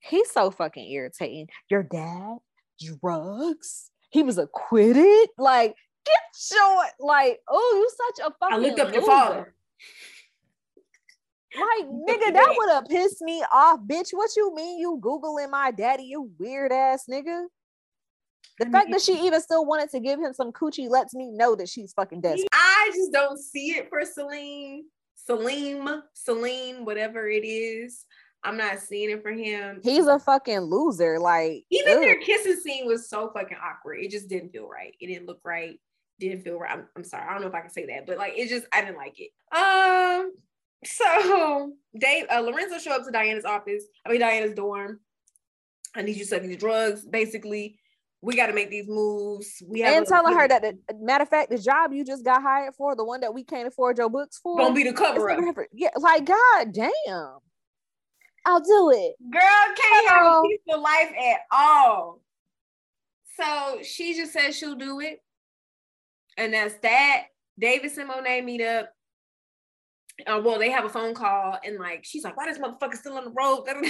[0.00, 1.48] He's so fucking irritating.
[1.68, 2.38] Your dad,
[2.80, 3.90] drugs.
[4.10, 5.28] He was acquitted.
[5.38, 5.74] Like,
[6.04, 6.16] get
[6.52, 8.54] your like, oh, you such a fucking.
[8.54, 9.54] I looked up your father.
[11.54, 12.54] Like, nigga, that that.
[12.56, 14.10] would have pissed me off, bitch.
[14.12, 17.46] What you mean you Googling my daddy, you weird ass nigga?
[18.58, 21.54] The fact that she even still wanted to give him some coochie lets me know
[21.56, 22.48] that she's fucking desperate.
[22.52, 24.84] I just don't see it for Celine,
[25.14, 28.04] Salim, Celine, whatever it is.
[28.42, 29.80] I'm not seeing it for him.
[29.82, 31.18] He's a fucking loser.
[31.18, 32.00] Like, Even ugh.
[32.00, 33.98] their kissing scene was so fucking awkward.
[34.00, 34.94] It just didn't feel right.
[35.00, 35.78] It didn't look right.
[36.18, 36.70] Didn't feel right.
[36.72, 37.26] I'm, I'm sorry.
[37.28, 39.16] I don't know if I can say that, but like it just I didn't like
[39.18, 39.30] it.
[39.56, 40.32] Um.
[40.82, 43.84] So Dave uh, Lorenzo show up to Diana's office.
[44.06, 45.00] I mean Diana's dorm.
[45.94, 47.04] I need you to sell these drugs.
[47.04, 47.78] Basically,
[48.22, 49.62] we got to make these moves.
[49.66, 52.40] We have and telling her that the matter of fact, the job you just got
[52.40, 55.30] hired for, the one that we can't afford your books for, gonna be the cover
[55.30, 55.38] up.
[55.74, 57.38] yeah, like god damn.
[58.46, 59.14] I'll do it.
[59.30, 62.20] Girl can't have a peaceful life at all.
[63.36, 65.22] So she just says she'll do it.
[66.36, 67.26] And that's that.
[67.58, 68.92] Davis and Monet meet up.
[70.26, 73.16] Uh, well, they have a phone call and like she's like, why this motherfucker still
[73.16, 73.64] on the road?
[73.68, 73.86] and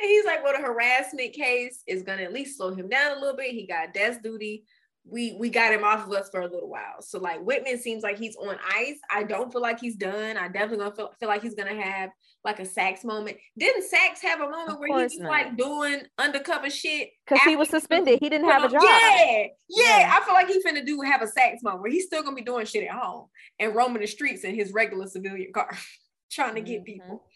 [0.00, 3.36] he's like, well, the harassment case is gonna at least slow him down a little
[3.36, 3.50] bit.
[3.52, 4.64] He got desk duty.
[5.04, 7.00] We we got him off of us for a little while.
[7.02, 8.98] So like Whitman seems like he's on ice.
[9.10, 10.36] I don't feel like he's done.
[10.36, 12.10] I definitely gonna feel, feel like he's gonna have
[12.44, 13.36] like a Saxe moment.
[13.58, 15.28] Didn't Saxe have a moment where he was not.
[15.30, 17.10] like doing undercover shit?
[17.26, 18.20] Because he was suspended.
[18.20, 18.80] He didn't have a job.
[18.82, 20.18] Yeah, yeah, Yeah.
[20.20, 22.42] I feel like he finna do have a Saxe moment where he's still gonna be
[22.42, 23.26] doing shit at home
[23.58, 25.76] and roaming the streets in his regular civilian car,
[26.30, 26.86] trying to get Mhm.
[26.86, 27.26] people.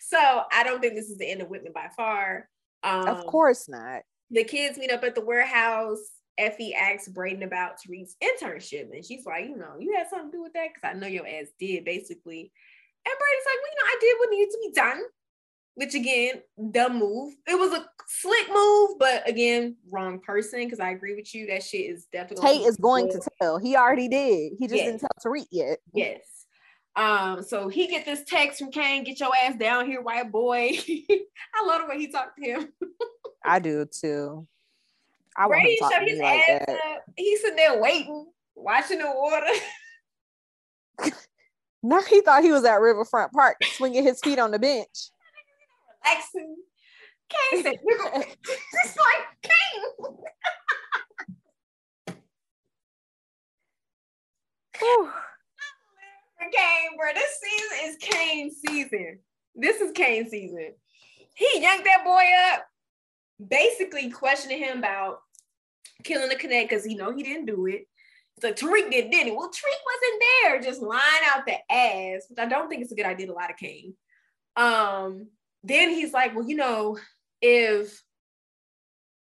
[0.00, 0.18] So
[0.52, 2.48] I don't think this is the end of Whitman by far.
[2.84, 4.02] Um, Of course not.
[4.30, 5.98] the kids meet up at the warehouse.
[6.38, 10.36] Effie asks Brayden about Tariq's internship, and she's like, you know, you had something to
[10.36, 12.52] do with that because I know your ass did, basically.
[13.06, 15.02] And Brayden's like, well, you know, I did what needed to be done,
[15.74, 17.34] which again, dumb move.
[17.46, 20.64] It was a slick move, but again, wrong person.
[20.64, 23.58] Because I agree with you, that shit is definitely Tate is going to tell.
[23.58, 24.52] He already did.
[24.58, 24.86] He just Yes.
[24.86, 25.78] didn't tell Tariq yet.
[25.94, 26.20] Yes.
[26.96, 30.70] Um, so he get this text from Cane, get your ass down here, white boy.
[31.54, 32.72] I love the way he talked to him.
[33.44, 34.48] I do too.
[35.36, 36.78] I want Brady to talk shut to his like ass that.
[36.96, 37.02] up.
[37.16, 39.46] He's sitting there waiting, watching the water.
[41.82, 44.88] Now he thought he was at Riverfront Park swinging his feet on the bench.
[46.04, 46.56] relaxing.
[47.28, 47.78] Cane said,
[48.74, 50.16] just like Cane.
[56.40, 57.12] Cane, bro.
[57.14, 59.18] This season is Cane season.
[59.54, 60.72] This is Cane season.
[61.34, 62.66] He yanked that boy up,
[63.48, 65.20] basically questioning him about
[66.04, 67.86] killing the connect because he know he didn't do it.
[68.40, 69.30] So Tariq did, didn't he?
[69.30, 70.60] Well, Tariq wasn't there.
[70.60, 71.02] Just lying
[71.34, 73.94] out the ass, which I don't think it's a good idea to lie to Cane.
[74.56, 75.28] Um,
[75.64, 76.98] then he's like, well, you know,
[77.40, 78.02] if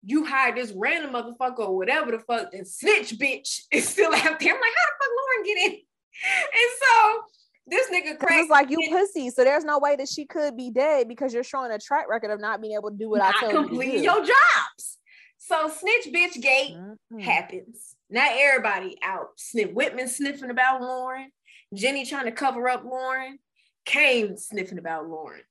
[0.04, 4.38] you hired this random motherfucker or whatever the fuck, then snitch bitch is still out
[4.38, 4.54] there.
[4.54, 5.78] I'm like, how the fuck Lauren get in?
[6.22, 7.22] And so
[7.66, 10.56] this nigga Craig It's like you did pussy, so there's no way that she could
[10.56, 13.20] be dead because you're showing a track record of not being able to do what
[13.20, 14.98] I told you completing your jobs.
[15.46, 17.20] So snitch bitch gate Mhm.
[17.20, 17.96] happens.
[18.08, 19.38] Not everybody out.
[19.38, 21.30] Sniff Whitman sniffing about Lauren.
[21.74, 23.38] Jenny trying to cover up Lauren.
[23.84, 25.42] Cane sniffing about Lauren.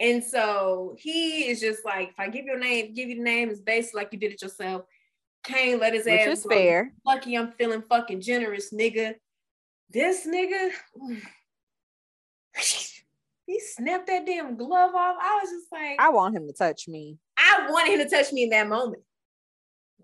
[0.00, 3.50] And so he is just like, if I give your name, give you the name,
[3.50, 4.86] it's basically like you did it yourself.
[5.42, 6.94] Cane let his Which ass is fair.
[7.04, 9.16] Lucky I'm feeling fucking generous, nigga.
[9.90, 10.70] This nigga,
[13.46, 15.16] he snapped that damn glove off.
[15.20, 17.18] I was just like, I want him to touch me.
[17.36, 19.02] I wanted him to touch me in that moment.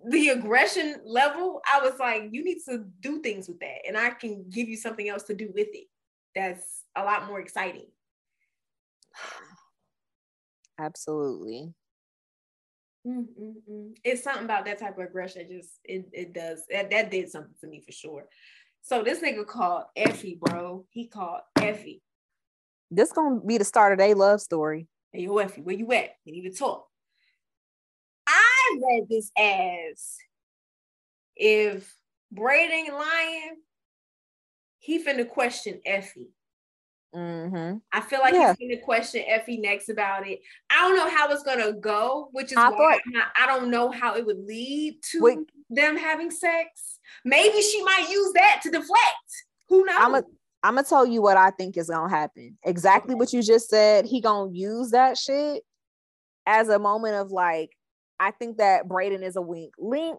[0.09, 3.87] The aggression level, I was like, you need to do things with that.
[3.87, 5.87] And I can give you something else to do with it.
[6.35, 7.87] That's a lot more exciting.
[10.79, 11.75] Absolutely.
[13.07, 13.93] Mm, mm, mm.
[14.05, 15.49] It's something about that type of aggression.
[15.51, 18.25] Just it, it does that, that did something to me for sure.
[18.83, 20.85] So this nigga called Effie, bro.
[20.91, 22.03] He called Effie.
[22.91, 24.87] This gonna be the start of their love story.
[25.13, 26.11] Hey, yo, Effie, where you at?
[26.27, 26.90] We need to talk.
[28.91, 30.17] Read this as
[31.37, 31.95] if
[32.33, 33.57] Braid ain't lying,
[34.79, 36.31] he finna question Effie.
[37.15, 37.79] Mm-hmm.
[37.93, 38.55] I feel like Yeah.
[38.57, 40.41] he's gonna question Effie next about it.
[40.71, 43.91] I don't know how it's gonna go, which is I why not- I don't know
[43.91, 45.39] how it would lead to Wait.
[45.69, 47.01] them having sex.
[47.25, 49.45] Maybe she might use that to deflect.
[49.69, 49.97] Who knows?
[49.99, 50.23] I'm a,
[50.63, 52.57] I'm gonna tell you what I think is gonna happen.
[52.65, 54.05] Exactly what you just said.
[54.07, 55.65] He gonna use that shit
[56.47, 57.77] as a moment of like,
[58.21, 59.73] I think that Brayden is a wink.
[59.79, 60.19] Link,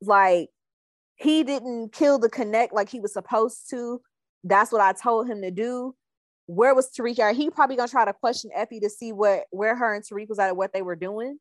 [0.00, 0.48] like,
[1.16, 4.00] he didn't kill the connect like he was supposed to.
[4.44, 5.94] That's what I told him to do.
[6.46, 7.36] Where was Tariq at?
[7.36, 10.38] He probably gonna try to question Effie to see what where her and Tariq was
[10.38, 11.38] at, and what they were doing.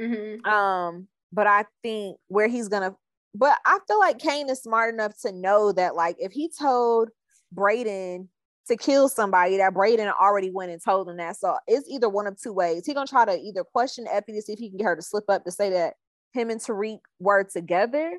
[0.00, 0.48] Mm-hmm.
[0.48, 2.94] Um, but I think where he's gonna,
[3.34, 7.10] but I feel like Cane is smart enough to know that like if he told
[7.54, 8.28] Brayden
[8.68, 11.36] to kill somebody, that Brayden already went and told him that.
[11.36, 12.86] So it's either one of two ways.
[12.86, 15.02] He gonna try to either question Effie to see if he can get her to
[15.02, 15.94] slip up to say that
[16.32, 18.18] him and Tariq were together.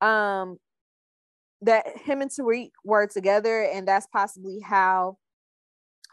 [0.00, 0.58] Um,
[1.62, 5.16] that him and Tariq were together, and that's possibly how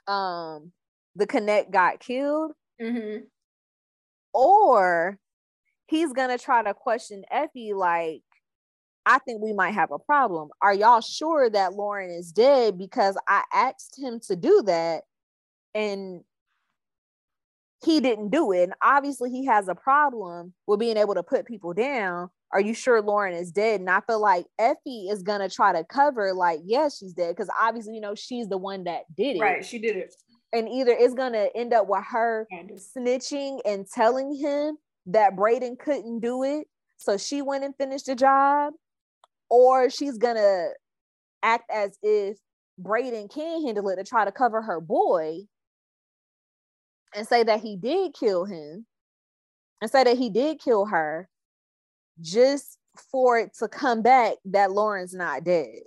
[0.08, 0.72] um
[1.16, 2.54] the connect got killed.
[2.82, 3.26] Mm-hmm
[4.34, 5.18] or
[5.88, 8.24] he's gonna try to question Effie like,
[9.06, 10.50] I think we might have a problem.
[10.62, 12.78] Are y'all sure that Lauren is dead?
[12.78, 15.04] Because I asked him to do that
[15.74, 16.22] and
[17.84, 18.64] he didn't do it.
[18.64, 22.30] And obviously he has a problem with being able to put people down.
[22.54, 23.80] Are you sure Lauren is dead?
[23.80, 27.50] And I feel like Effie is gonna try to cover, like, yes, she's dead, because
[27.60, 29.42] obviously, you know, she's the one that did it.
[29.42, 30.14] Right, she did it
[30.54, 34.78] and either it's gonna end up with her snitching and telling him
[35.08, 38.74] that Brayden couldn't do it, so she went and finished the job,
[39.52, 40.70] or she's gonna
[41.44, 42.38] act as if
[42.82, 45.42] Brayden can handle it to try to cover her boy
[47.14, 48.86] and say that he did kill him
[49.82, 51.28] and say that he did kill her
[52.22, 52.78] just
[53.12, 55.82] for it to come back that Lauren's not dead.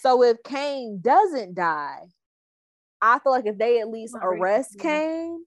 [0.00, 2.00] So if Cane doesn't die,
[3.00, 5.44] I feel like if they at least arrest Cane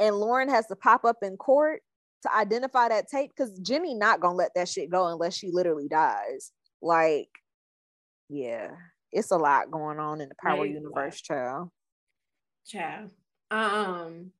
[0.00, 1.82] and Lauren has to pop up in court
[2.24, 5.88] to identify that tape, because Jenny not gonna let that shit go unless she literally
[5.88, 6.52] dies.
[6.82, 7.28] Like,
[8.28, 8.70] yeah,
[9.12, 10.70] it's a lot going on in the Power right.
[10.70, 11.70] universe, child.
[12.66, 13.10] Child.
[13.50, 14.30] Um,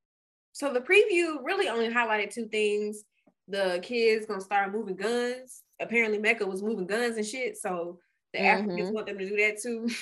[0.53, 3.05] so the preview really only highlighted two things.
[3.49, 5.63] The kids gonna start moving guns.
[5.81, 7.59] Apparently, Mecca was moving guns and shit.
[7.59, 7.99] So
[8.33, 8.47] the mm-hmm.
[8.47, 9.89] Africans want them to do that too.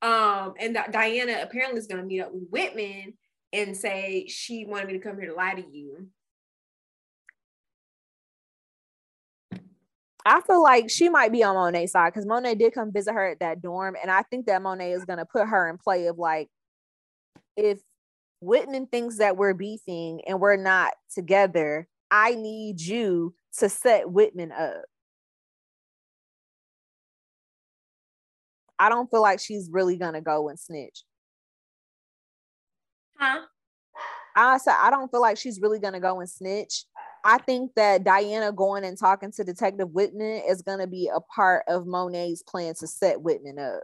[0.00, 3.14] Um, and Diana apparently is to meet up with Whitman
[3.52, 6.06] and say she wanted me to come here to lie to you.
[10.28, 13.30] I feel like she might be on Monet's side because Monet did come visit her
[13.30, 16.06] at that dorm, and I think that Monet is going to put her in play
[16.06, 16.48] of like,
[17.56, 17.80] if
[18.40, 24.52] Whitman thinks that we're beefing and we're not together, I need you to set Whitman
[24.52, 24.84] up.
[28.78, 31.02] I don't feel like she's really gonna go and snitch.
[33.16, 33.40] Huh?
[34.36, 36.84] I said I don't feel like she's really gonna go and snitch.
[37.24, 41.64] I think that Diana going and talking to Detective Whitman is gonna be a part
[41.68, 43.82] of Monet's plan to set Whitman up.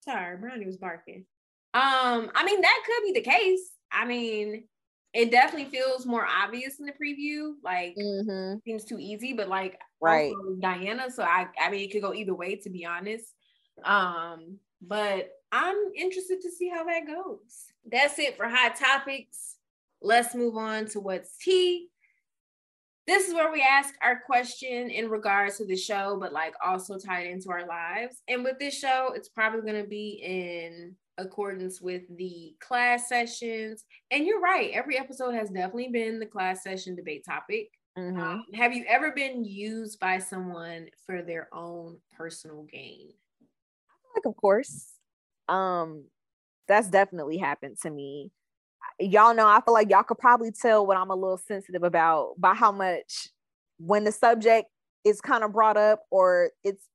[0.00, 1.24] Sorry, Brownie was barking.
[1.72, 3.72] Um, I mean that could be the case.
[3.90, 4.64] I mean,
[5.12, 7.54] it definitely feels more obvious in the preview.
[7.62, 8.58] Like mm-hmm.
[8.64, 11.10] seems too easy, but like right Diana.
[11.10, 13.32] So I I mean it could go either way to be honest.
[13.84, 17.66] Um, but I'm interested to see how that goes.
[17.90, 19.53] That's it for hot topics.
[20.04, 21.88] Let's move on to what's tea.
[23.06, 26.98] This is where we ask our question in regards to the show, but like also
[26.98, 28.22] tied into our lives.
[28.28, 33.84] And with this show, it's probably going to be in accordance with the class sessions.
[34.10, 37.70] And you're right, every episode has definitely been the class session debate topic.
[37.98, 38.20] Mm-hmm.
[38.20, 43.08] Um, have you ever been used by someone for their own personal gain?
[44.14, 44.92] Like, of course.
[45.48, 46.04] Um,
[46.68, 48.32] that's definitely happened to me.
[49.00, 52.34] Y'all know, I feel like y'all could probably tell what I'm a little sensitive about
[52.38, 53.28] by how much
[53.78, 54.68] when the subject
[55.04, 56.88] is kind of brought up or it's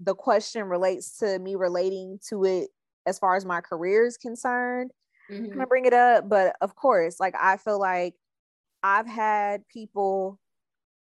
[0.00, 2.70] the question relates to me relating to it
[3.06, 4.90] as far as my career is concerned
[5.30, 5.48] mm-hmm.
[5.48, 8.14] kind of bring it up but of course like i feel like
[8.82, 10.38] i've had people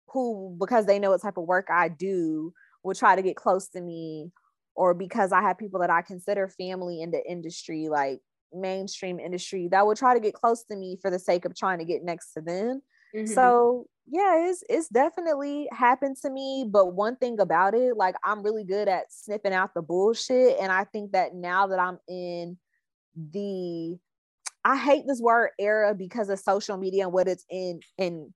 [0.08, 2.52] who because they know what type of work i do
[2.82, 4.30] will try to get close to me
[4.74, 8.20] or because i have people that i consider family in the industry like
[8.52, 11.78] mainstream industry that will try to get close to me for the sake of trying
[11.78, 12.80] to get next to them
[13.14, 13.26] mm-hmm.
[13.26, 18.42] so yeah it's it's definitely happened to me but one thing about it like i'm
[18.42, 22.56] really good at sniffing out the bullshit and i think that now that i'm in
[23.32, 23.96] the
[24.64, 28.32] i hate this word era because of social media and what it's in and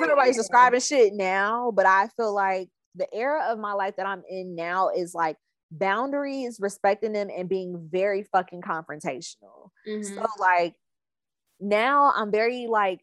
[0.00, 4.22] everybody's describing shit now but i feel like the era of my life that i'm
[4.30, 5.36] in now is like
[5.70, 10.02] boundaries respecting them and being very fucking confrontational mm-hmm.
[10.02, 10.74] so like
[11.60, 13.00] now i'm very like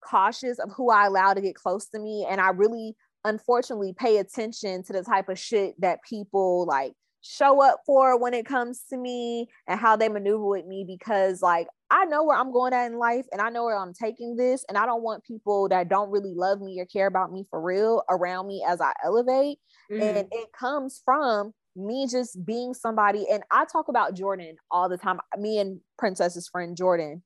[0.00, 2.26] cautious of who I allow to get close to me.
[2.28, 6.92] And I really, unfortunately, pay attention to the type of shit that people like
[7.22, 11.42] show up for when it comes to me and how they maneuver with me because
[11.42, 14.36] like I know where I'm going at in life and I know where I'm taking
[14.36, 17.44] this and I don't want people that don't really love me or care about me
[17.50, 19.58] for real around me as I elevate
[19.92, 20.02] mm-hmm.
[20.02, 24.98] and it comes from me just being somebody and I talk about Jordan all the
[24.98, 27.22] time me and Princess's friend Jordan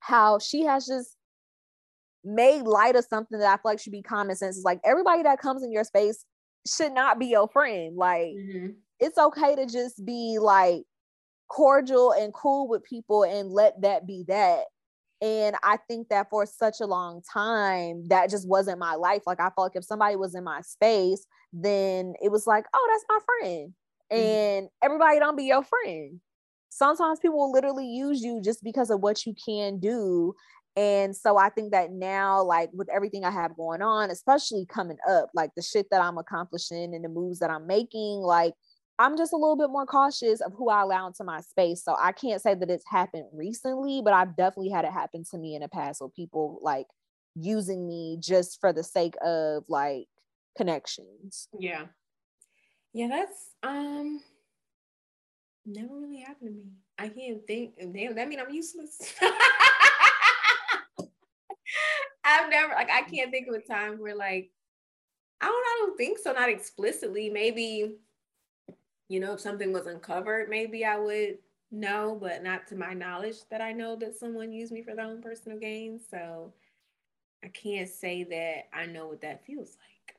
[0.00, 1.16] how she has just
[2.24, 4.56] made light of something that I feel like should be common sense.
[4.56, 6.24] It's like everybody that comes in your space
[6.66, 7.96] should not be your friend.
[7.96, 8.68] Like mm-hmm.
[8.98, 10.82] it's okay to just be like
[11.48, 14.64] cordial and cool with people and let that be that.
[15.24, 19.22] And I think that for such a long time, that just wasn't my life.
[19.26, 22.88] Like I felt like if somebody was in my space, then it was like, oh,
[22.92, 23.72] that's my friend.
[24.12, 24.22] Mm-hmm.
[24.22, 26.20] And everybody don't be your friend.
[26.68, 30.34] Sometimes people will literally use you just because of what you can do
[30.76, 34.96] and so I think that now, like with everything I have going on, especially coming
[35.08, 38.54] up, like the shit that I'm accomplishing and the moves that I'm making, like
[38.98, 41.82] I'm just a little bit more cautious of who I allow into my space.
[41.82, 45.38] So I can't say that it's happened recently, but I've definitely had it happen to
[45.38, 46.86] me in the past with people like
[47.34, 50.06] using me just for the sake of like
[50.56, 51.48] connections.
[51.58, 51.86] Yeah.
[52.92, 54.20] Yeah, that's um
[55.66, 56.70] never really happened to me.
[56.96, 59.14] I can't think damn that mean I'm useless.
[62.24, 64.50] I've never like I can't think of a time where like
[65.40, 67.28] I don't I don't think so, not explicitly.
[67.28, 67.96] Maybe,
[69.08, 71.38] you know, if something was uncovered, maybe I would
[71.70, 75.06] know, but not to my knowledge that I know that someone used me for their
[75.06, 76.00] own personal gain.
[76.10, 76.52] So
[77.44, 80.16] I can't say that I know what that feels like.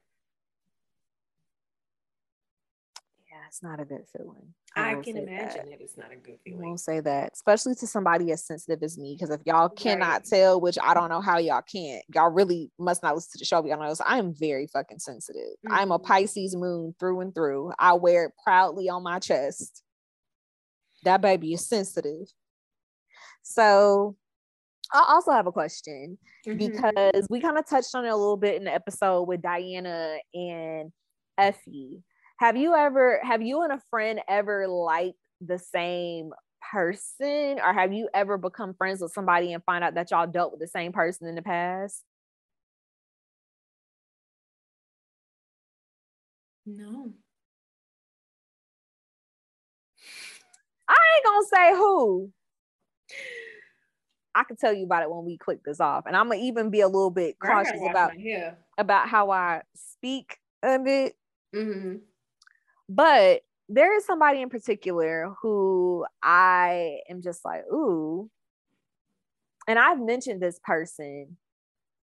[3.31, 4.53] yeah, it's not a good feeling.
[4.75, 5.79] I, I can imagine that.
[5.79, 6.61] it is not a good feeling.
[6.61, 9.15] I won't say that, especially to somebody as sensitive as me.
[9.17, 10.23] Because if y'all cannot right.
[10.25, 13.45] tell, which I don't know how y'all can't, y'all really must not listen to the
[13.45, 13.65] show.
[13.65, 15.41] Y'all know I am very fucking sensitive.
[15.65, 15.73] Mm-hmm.
[15.73, 16.05] I'm a mm-hmm.
[16.05, 17.71] Pisces moon through and through.
[17.79, 19.81] I wear it proudly on my chest.
[21.03, 22.27] That baby is sensitive.
[23.43, 24.15] So
[24.93, 26.57] I also have a question mm-hmm.
[26.57, 30.17] because we kind of touched on it a little bit in the episode with Diana
[30.33, 30.91] and
[31.37, 32.03] Effie
[32.37, 36.31] have you ever have you and a friend ever liked the same
[36.71, 37.59] person?
[37.63, 40.59] Or have you ever become friends with somebody and find out that y'all dealt with
[40.59, 42.03] the same person in the past?
[46.65, 47.13] No.
[50.87, 52.31] I ain't gonna say who.
[54.33, 56.69] I can tell you about it when we click this off and i'm gonna even
[56.69, 58.11] be a little bit cautious about
[58.77, 61.15] about how i speak of it.
[61.55, 61.95] Mm-hmm.
[62.87, 68.29] But there is somebody in particular who I am just like, ooh.
[69.67, 71.37] And I've mentioned this person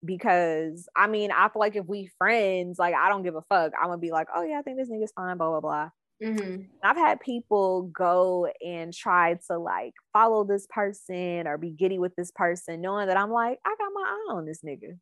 [0.04, 3.72] because I mean, I feel like if we friends, like I don't give a fuck.
[3.78, 5.90] I'm gonna be like, oh yeah, I think this nigga's fine, blah blah blah.
[6.22, 6.62] Mm-hmm.
[6.82, 12.14] I've had people go and try to like follow this person or be giddy with
[12.16, 14.98] this person, knowing that I'm like, I got my eye on this nigga.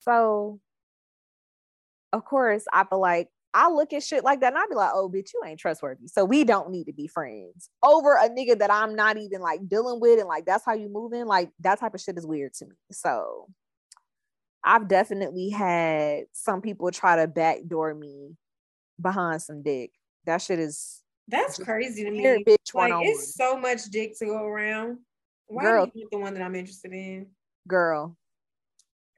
[0.00, 0.60] So,
[2.12, 4.92] of course, I feel like I look at shit like that and I'd be like,
[4.94, 6.08] oh, bitch, you ain't trustworthy.
[6.08, 9.68] So we don't need to be friends over a nigga that I'm not even like
[9.68, 10.18] dealing with.
[10.18, 11.26] And like, that's how you moving.
[11.26, 12.76] Like, that type of shit is weird to me.
[12.90, 13.48] So
[14.64, 18.36] I've definitely had some people try to backdoor me
[19.00, 19.90] behind some dick.
[20.24, 21.02] That shit is.
[21.28, 22.44] That's crazy to me.
[22.46, 24.98] Bitch like, it's so much dick to go around.
[25.46, 27.26] Why Girl, do you the one that I'm interested in?
[27.68, 28.16] Girl.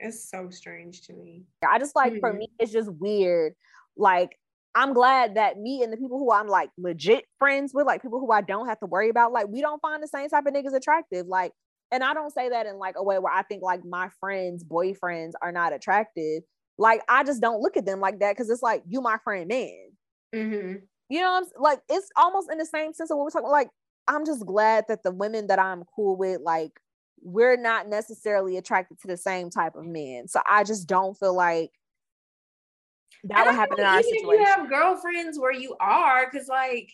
[0.01, 1.45] It's so strange to me.
[1.67, 2.21] I just like, mm-hmm.
[2.21, 3.55] for me, it's just weird
[3.97, 4.37] like
[4.75, 8.19] I'm glad that me and the people who I'm like legit friends with, like people
[8.19, 10.53] who I don't have to worry about, like we don't find the same type of
[10.53, 11.27] niggas attractive.
[11.27, 11.53] Like,
[11.93, 14.65] and I don't say that in like a way where I think like my friends'
[14.65, 16.43] boyfriends are not attractive.
[16.77, 19.47] Like, I just don't look at them like that because it's like you my friend
[19.47, 19.91] man.
[20.35, 20.75] Mm-hmm.
[21.09, 23.51] You know, I'm like it's almost in the same sense of what we're talking.
[23.51, 23.69] Like,
[24.09, 26.73] I'm just glad that the women that I'm cool with, like,
[27.23, 30.27] we're not necessarily attracted to the same type of men.
[30.27, 31.71] So I just don't feel like
[33.25, 34.31] that would happen in our situation.
[34.31, 36.91] If you have girlfriends where you are, because like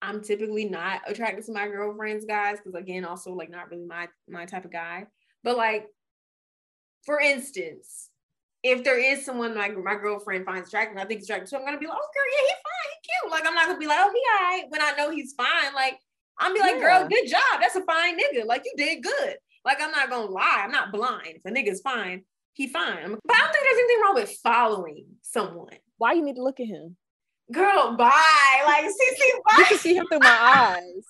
[0.00, 4.08] I'm typically not attracted to my girlfriends, guys, because again, also like not really my
[4.28, 5.06] my type of guy.
[5.44, 5.86] But like,
[7.04, 8.08] for instance,
[8.62, 11.64] if there is someone my my girlfriend finds attractive, I think he's attractive, so I'm
[11.64, 13.32] gonna be like, oh girl, yeah, he's fine, he's cute.
[13.32, 15.74] Like I'm not gonna be like, oh, he alright when I know he's fine.
[15.74, 15.98] Like
[16.38, 17.00] I'm be like, yeah.
[17.00, 17.60] girl, good job.
[17.60, 18.44] That's a fine nigga.
[18.44, 19.36] Like you did good.
[19.64, 21.36] Like I'm not gonna lie, I'm not blind.
[21.36, 22.22] If a nigga's fine,
[22.52, 23.16] he fine.
[23.24, 25.76] But I don't think there's anything wrong with following someone.
[25.98, 26.96] Why you need to look at him?
[27.52, 28.62] Girl, bye.
[28.66, 29.56] Like, see, see, bye.
[29.58, 31.04] You can see him through my eyes.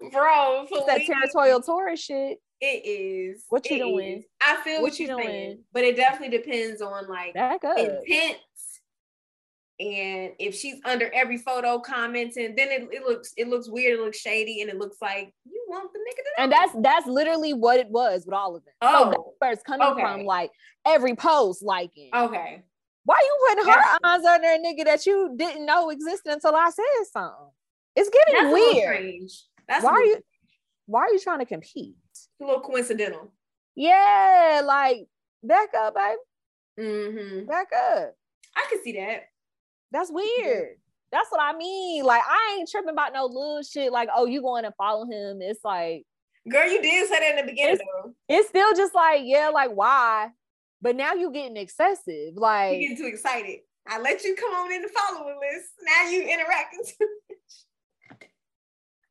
[0.12, 2.38] Bro, it's that territorial Taurus shit.
[2.60, 3.44] It is.
[3.50, 4.18] What you it doing?
[4.18, 4.24] Is.
[4.40, 8.38] I feel what, what you doing, saying, but it definitely depends on like intent
[9.78, 14.02] and if she's under every photo commenting, then it, it looks it looks weird, it
[14.02, 17.78] looks shady, and it looks like you want the nigga And that's that's literally what
[17.78, 18.74] it was with all of them.
[18.82, 20.00] Oh, so first coming okay.
[20.00, 20.50] from like
[20.86, 22.10] every post liking.
[22.14, 22.62] Okay.
[23.04, 26.70] Why you putting her eyes on there, nigga, that you didn't know existed until I
[26.70, 27.50] said something?
[27.94, 29.28] It's getting weird.
[29.68, 30.18] That's why are you
[30.86, 31.96] why are you trying to compete?
[32.10, 33.32] It's a little coincidental.
[33.74, 35.06] Yeah, like
[35.42, 36.18] back up, babe.
[36.78, 37.46] Mm-hmm.
[37.46, 38.14] Back up.
[38.56, 39.28] I can see that.
[39.92, 40.76] That's weird.
[41.12, 42.04] That's what I mean.
[42.04, 43.92] Like, I ain't tripping about no little shit.
[43.92, 45.40] Like, oh, you going to follow him?
[45.40, 46.04] It's like,
[46.50, 47.74] girl, you did say that in the beginning.
[47.74, 48.14] It's, though.
[48.28, 50.30] it's still just like, yeah, like why?
[50.82, 52.34] But now you getting excessive.
[52.34, 53.60] Like, you getting too excited.
[53.88, 55.70] I let you come on in the following list.
[55.82, 58.18] Now you interacting too much.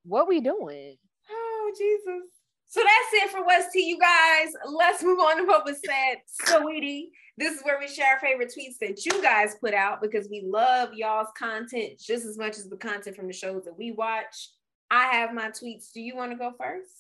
[0.04, 0.98] What we doing?
[1.30, 2.35] Oh Jesus.
[2.76, 4.50] So that's it for what's tea, you guys.
[4.66, 6.18] Let's move on to what was said.
[6.28, 10.28] Sweetie, this is where we share our favorite tweets that you guys put out because
[10.30, 13.94] we love y'all's content just as much as the content from the shows that we
[13.94, 14.50] watch.
[14.92, 15.94] I have my tweets.
[15.94, 16.92] Do you want to go first?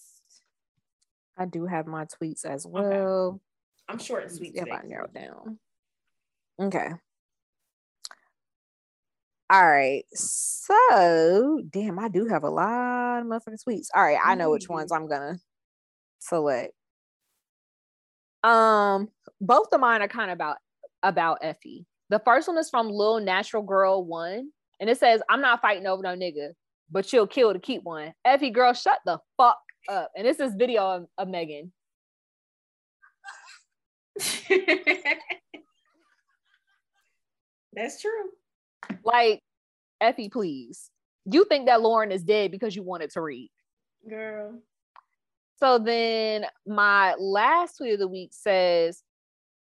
[1.38, 3.28] I do have my tweets as well.
[3.28, 3.40] Okay.
[3.90, 4.54] I'm short and sweet.
[4.56, 5.60] If I narrow down.
[6.58, 6.88] Okay.
[9.50, 10.06] All right.
[10.14, 13.88] So, damn, I do have a lot of motherfucking tweets.
[13.94, 15.38] All right, I know which ones I'm gonna
[16.28, 16.74] select.
[18.44, 19.10] Um,
[19.42, 20.58] both of mine are kind of about
[21.04, 21.86] about Effie.
[22.10, 25.88] The first one is from Lil Natural Girl One, and it says, "I'm not fighting
[25.88, 26.52] over no nigga,
[26.92, 29.58] but you'll kill to keep one." Effie girl, shut the fuck
[29.90, 30.12] up.
[30.16, 31.72] And it's this is video of, of Megan.
[37.74, 38.30] That's true.
[39.04, 39.42] Like,
[40.00, 40.90] Effie, please.
[41.26, 43.50] You think that Lauren is dead because you wanted to read.
[44.08, 44.62] Girl.
[45.58, 49.04] So then my last tweet of the week says,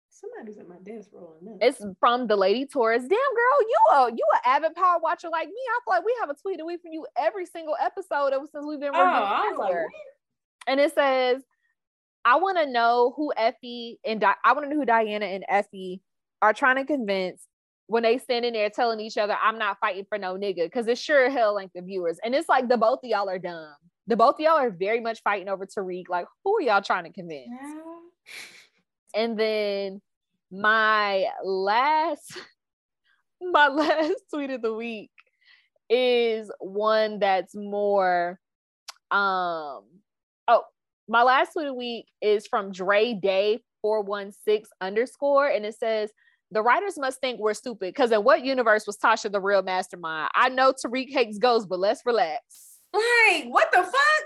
[0.10, 1.58] Somebody's at my desk rolling up.
[1.62, 3.04] It's from the lady Taurus.
[3.04, 5.54] Damn girl, you a you an avid power watcher like me.
[5.54, 8.46] I feel like we have a tweet a week from you every single episode ever
[8.52, 9.76] since we've been oh, I like,
[10.68, 11.42] And it says,
[12.26, 15.46] I want to know who Effie and Di- I want to know who Diana and
[15.48, 16.02] Effie
[16.42, 17.46] are trying to convince
[17.88, 21.02] when they standing there telling each other, I'm not fighting for no nigga, because it's
[21.02, 22.20] sure hell like the viewers.
[22.24, 23.74] And it's like the both of y'all are dumb
[24.10, 26.10] the both of y'all are very much fighting over Tariq.
[26.10, 27.48] Like, who are y'all trying to convince?
[27.48, 29.22] Yeah.
[29.22, 30.02] And then
[30.52, 32.38] my last,
[33.42, 35.12] my last tweet of the week
[35.92, 38.40] is one that's more
[39.10, 39.82] um
[40.48, 40.62] oh
[41.08, 46.12] my last tweet of the week is from Dre Day 416 underscore and it says
[46.52, 50.30] the writers must think we're stupid because in what universe was Tasha the real mastermind?
[50.36, 52.69] I know Tariq hates ghosts, but let's relax.
[52.94, 54.24] Like, what the fuck?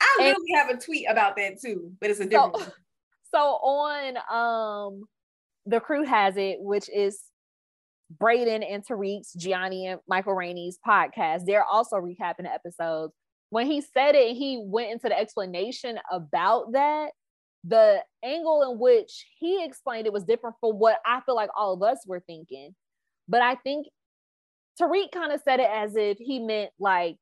[0.00, 2.72] I and, literally have a tweet about that too, but it's a different so,
[3.34, 5.04] so on um
[5.66, 7.20] the crew has it, which is
[8.16, 11.44] Brayden and Tariq's, Gianni and Michael Rainey's podcast.
[11.44, 13.12] They're also recapping the episodes.
[13.50, 17.10] When he said it, he went into the explanation about that.
[17.64, 21.74] The angle in which he explained it was different from what I feel like all
[21.74, 22.74] of us were thinking.
[23.28, 23.88] But I think
[24.80, 27.16] Tariq kind of said it as if he meant like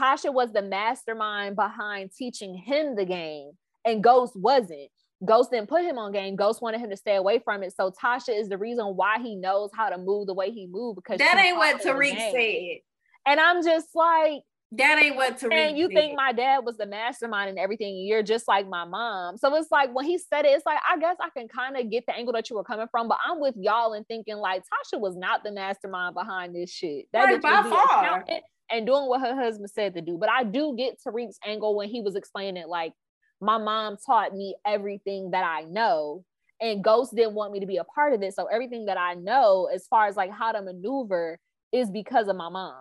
[0.00, 3.52] Tasha was the mastermind behind teaching him the game,
[3.84, 4.90] and Ghost wasn't.
[5.24, 6.36] Ghost didn't put him on game.
[6.36, 7.72] Ghost wanted him to stay away from it.
[7.74, 10.96] So Tasha is the reason why he knows how to move the way he moved
[10.96, 12.80] because that ain't what Tariq said.
[13.26, 14.42] And I'm just like,
[14.72, 15.52] that ain't what Tariq.
[15.52, 15.94] And you said.
[15.94, 17.96] think my dad was the mastermind and everything.
[17.96, 19.38] You're just like my mom.
[19.38, 21.90] So it's like when he said it, it's like I guess I can kind of
[21.90, 24.62] get the angle that you were coming from, but I'm with y'all and thinking like
[24.62, 27.06] Tasha was not the mastermind behind this shit.
[27.12, 28.24] That right, by far
[28.70, 30.16] and doing what her husband said to do.
[30.18, 32.92] But I do get Tariq's angle when he was explaining it like,
[33.40, 36.24] my mom taught me everything that I know.
[36.60, 38.34] And Ghost didn't want me to be a part of it.
[38.34, 41.38] So everything that I know as far as like how to maneuver
[41.72, 42.74] is because of my mom.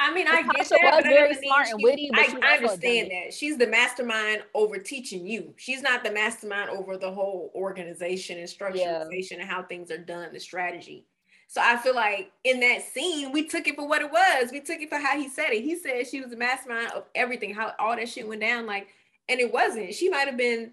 [0.00, 2.10] I mean, I get that, but very smart and witty.
[2.14, 5.54] I, I understand that she's the mastermind over teaching you.
[5.56, 9.38] She's not the mastermind over the whole organization and structurization yeah.
[9.40, 11.06] and how things are done, the strategy.
[11.50, 14.52] So I feel like in that scene, we took it for what it was.
[14.52, 15.64] We took it for how he said it.
[15.64, 18.66] He said she was the mastermind of everything, how all that shit went down.
[18.66, 18.88] Like,
[19.30, 19.94] and it wasn't.
[19.94, 20.72] She might have been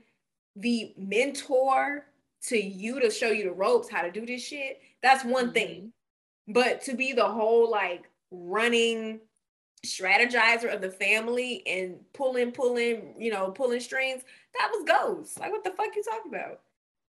[0.58, 2.06] the mentor
[2.48, 4.82] to you to show you the ropes, how to do this shit.
[5.02, 5.54] That's one mm-hmm.
[5.54, 5.94] thing.
[6.50, 9.22] But to be the whole like running
[9.86, 14.24] strategizer of the family and pulling, pulling, you know, pulling strings,
[14.60, 15.40] that was ghost.
[15.40, 16.60] Like, what the fuck you talking about?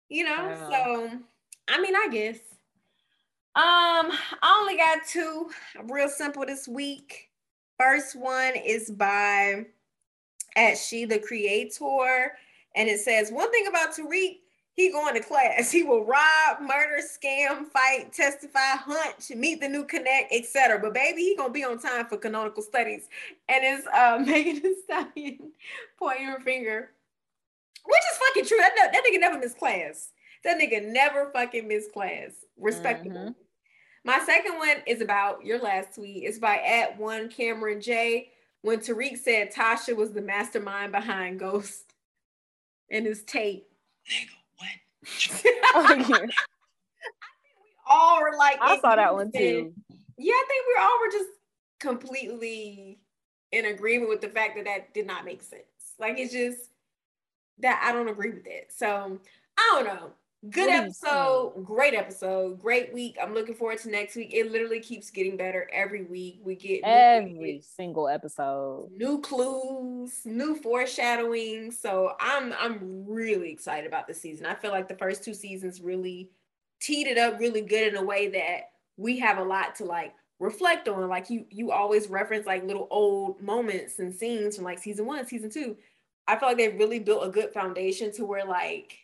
[0.09, 0.57] You know?
[0.69, 1.11] So,
[1.67, 2.39] I mean, I guess.
[3.53, 4.11] Um,
[4.41, 5.49] I only got two
[5.89, 7.29] real simple this week.
[7.77, 9.65] First one is by
[10.55, 12.31] at She the Creator.
[12.75, 14.37] And it says one thing about Tariq,
[14.73, 15.69] he going to class.
[15.69, 20.79] He will rob, murder, scam, fight, testify, hunt, meet the new connect, etc.
[20.79, 23.09] But baby, he gonna be on time for canonical studies.
[23.49, 25.51] And it's uh, Megan Thee Stallion
[25.99, 26.91] pointing her finger,
[27.85, 28.57] which is fucking true.
[28.59, 30.11] That, that nigga never missed class.
[30.43, 32.31] That nigga never fucking missed class.
[32.57, 33.17] Respectable.
[33.17, 33.40] Mm-hmm.
[34.03, 36.23] My second one is about your last tweet.
[36.23, 38.29] It's by at one Cameron J.
[38.63, 41.93] When Tariq said Tasha was the mastermind behind Ghost
[42.89, 43.67] and his tape.
[44.11, 45.45] Nigga, what?
[45.75, 45.85] oh.
[45.87, 46.33] I think we
[47.87, 49.73] all were like, I saw that one too.
[50.17, 51.29] Yeah, I think we all were just
[51.79, 52.99] completely
[53.51, 55.63] in agreement with the fact that that did not make sense.
[55.99, 56.69] Like it's just
[57.59, 58.71] that I don't agree with it.
[58.75, 59.19] So
[59.57, 60.11] I don't know.
[60.49, 63.15] Good episode, great episode, great week.
[63.21, 64.33] I'm looking forward to next week.
[64.33, 66.39] It literally keeps getting better every week.
[66.43, 71.69] We get every single episode, new clues, new foreshadowing.
[71.69, 74.47] So I'm I'm really excited about the season.
[74.47, 76.31] I feel like the first two seasons really
[76.79, 80.15] teed it up really good in a way that we have a lot to like
[80.39, 81.07] reflect on.
[81.07, 85.27] Like you you always reference like little old moments and scenes from like season one,
[85.27, 85.77] season two.
[86.27, 88.97] I feel like they really built a good foundation to where like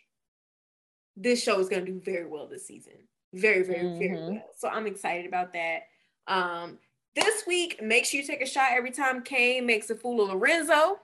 [1.18, 2.94] this show is going to do very well this season.
[3.34, 3.98] Very, very, mm-hmm.
[3.98, 4.42] very well.
[4.56, 5.82] So I'm excited about that.
[6.26, 6.78] Um,
[7.14, 10.28] this week, make sure you take a shot every time Cane makes a fool of
[10.30, 11.00] Lorenzo.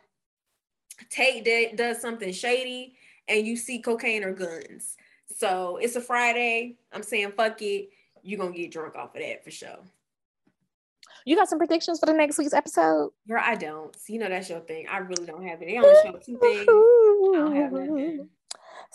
[1.10, 2.94] Tate does something shady,
[3.28, 4.96] and you see cocaine or guns.
[5.36, 6.76] So it's a Friday.
[6.92, 7.90] I'm saying fuck it.
[8.22, 9.78] You're gonna get drunk off of that for sure.
[11.26, 13.10] You got some predictions for the next week's episode?
[13.26, 13.96] Girl, I don't.
[14.06, 14.86] You know that's your thing.
[14.88, 15.66] I really don't have it.
[15.66, 16.60] They only show two things.
[16.60, 18.28] I don't have nothing.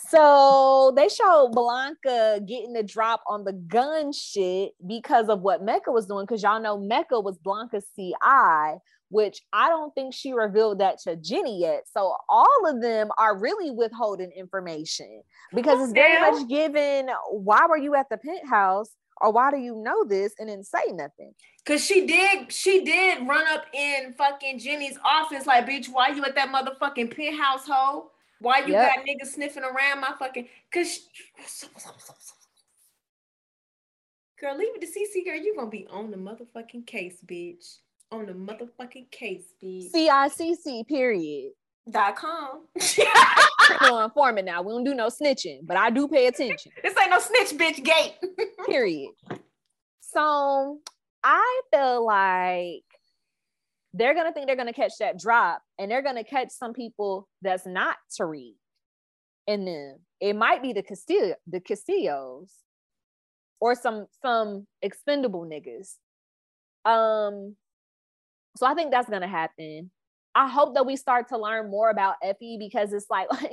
[0.08, 5.92] So they showed Blanca getting the drop on the gun shit because of what Mecca
[5.92, 6.26] was doing.
[6.26, 11.16] Because y'all know Mecca was Blanca's CI, which I don't think she revealed that to
[11.16, 11.84] Jenny yet.
[11.92, 15.22] So all of them are really withholding information
[15.54, 19.76] because it's very much given why were you at the penthouse or why do you
[19.76, 21.34] know this and then say nothing?
[21.66, 26.24] Cause she did, she did run up in fucking Jenny's office like, bitch, why you
[26.24, 28.12] at that motherfucking penthouse hole?
[28.40, 28.96] Why you yep.
[28.96, 30.48] got niggas sniffing around my fucking?
[30.74, 31.08] Cause
[34.40, 35.36] girl, leave it to Cece girl.
[35.36, 37.78] You gonna be on the motherfucking case, bitch.
[38.12, 39.92] On the motherfucking case, bitch.
[39.92, 41.52] CICC period.
[41.90, 42.66] Dot com.
[43.82, 44.62] no informant now.
[44.62, 46.72] We don't do no snitching, but I do pay attention.
[46.84, 48.16] this ain't no snitch bitch gate.
[48.68, 49.12] period.
[50.00, 50.80] So
[51.24, 52.84] I feel like
[53.94, 57.66] they're gonna think they're gonna catch that drop and they're gonna catch some people that's
[57.66, 58.56] not Tariq
[59.48, 59.98] in them.
[60.20, 62.54] It might be the Castillo, the Castillos,
[63.60, 65.96] or some some expendable niggas.
[66.86, 67.56] Um,
[68.58, 69.92] so I think that's gonna happen.
[70.36, 73.28] I hope that we start to learn more about Effie because it's like,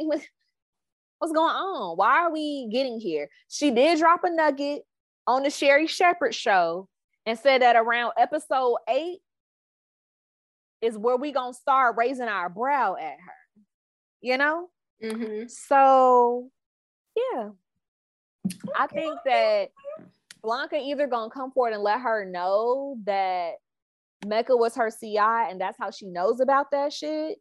[1.18, 1.96] what's going on?
[1.96, 3.28] Why are we getting here?
[3.48, 4.82] She did drop a nugget
[5.26, 6.88] on the Sherri Shepherd show
[7.24, 9.18] and said that around episode eight,
[10.82, 13.62] is where we gonna start raising our brow at her
[14.20, 14.68] you know
[15.02, 15.46] mm-hmm.
[15.48, 16.48] so
[17.16, 17.48] yeah
[18.76, 19.70] i think that
[20.42, 23.52] blanca either gonna come forward and let her know that
[24.26, 27.38] mecca was her ci and that's how she knows about that shit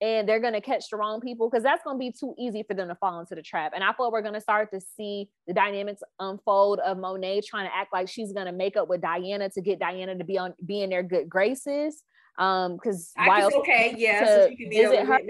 [0.00, 2.62] and they're going to catch the wrong people because that's going to be too easy
[2.62, 3.72] for them to fall into the trap.
[3.74, 7.68] And I feel we're going to start to see the dynamics unfold of Monet trying
[7.68, 10.38] to act like she's going to make up with Diana to get Diana to be
[10.38, 12.02] on be in their good graces.
[12.40, 15.20] Um, because while okay, yeah, so she can visit her.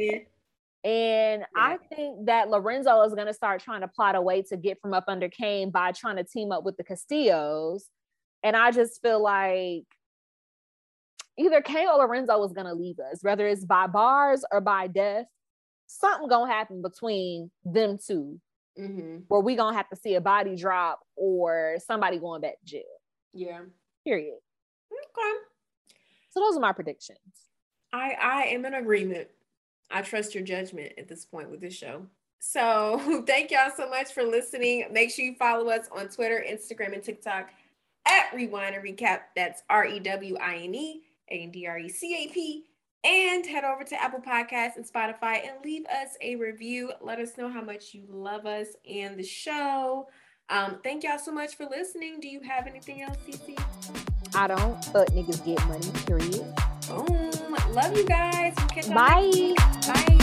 [0.83, 1.47] And yeah.
[1.55, 4.81] I think that Lorenzo is going to start trying to plot a way to get
[4.81, 7.87] from up under Cane by trying to team up with the Castillos.
[8.43, 9.85] And I just feel like
[11.37, 14.87] either Cane or Lorenzo was going to leave us, whether it's by bars or by
[14.87, 15.27] death.
[15.87, 18.41] Something going to happen between them 2
[18.79, 19.17] mm-hmm.
[19.27, 22.65] where we going to have to see a body drop or somebody going back to
[22.65, 22.83] jail.
[23.35, 23.63] Yeah.
[24.05, 24.39] Period.
[24.93, 25.50] Okay.
[26.31, 27.19] So those are my predictions.
[27.93, 29.29] I I am in agreement.
[29.91, 32.07] I trust your judgment at this point with this show.
[32.39, 34.87] So thank y'all so much for listening.
[34.93, 37.51] Make sure you follow us on Twitter, Instagram, and TikTok
[38.07, 39.21] at Rewind and Recap.
[39.37, 42.65] That's R E W I N E A N D R E C A P.
[43.03, 46.93] And head over to Apple Podcasts and Spotify and leave us a review.
[47.01, 50.09] Let us know how much you love us and the show.
[50.51, 52.21] Um, thank y'all so much for listening.
[52.21, 54.10] Do you have anything else, Cece?
[54.35, 56.55] I don't, but niggas get money, period.
[56.89, 57.31] Boom.
[57.73, 58.55] Love you guys.
[58.89, 59.55] Bye.
[59.87, 60.17] Bye.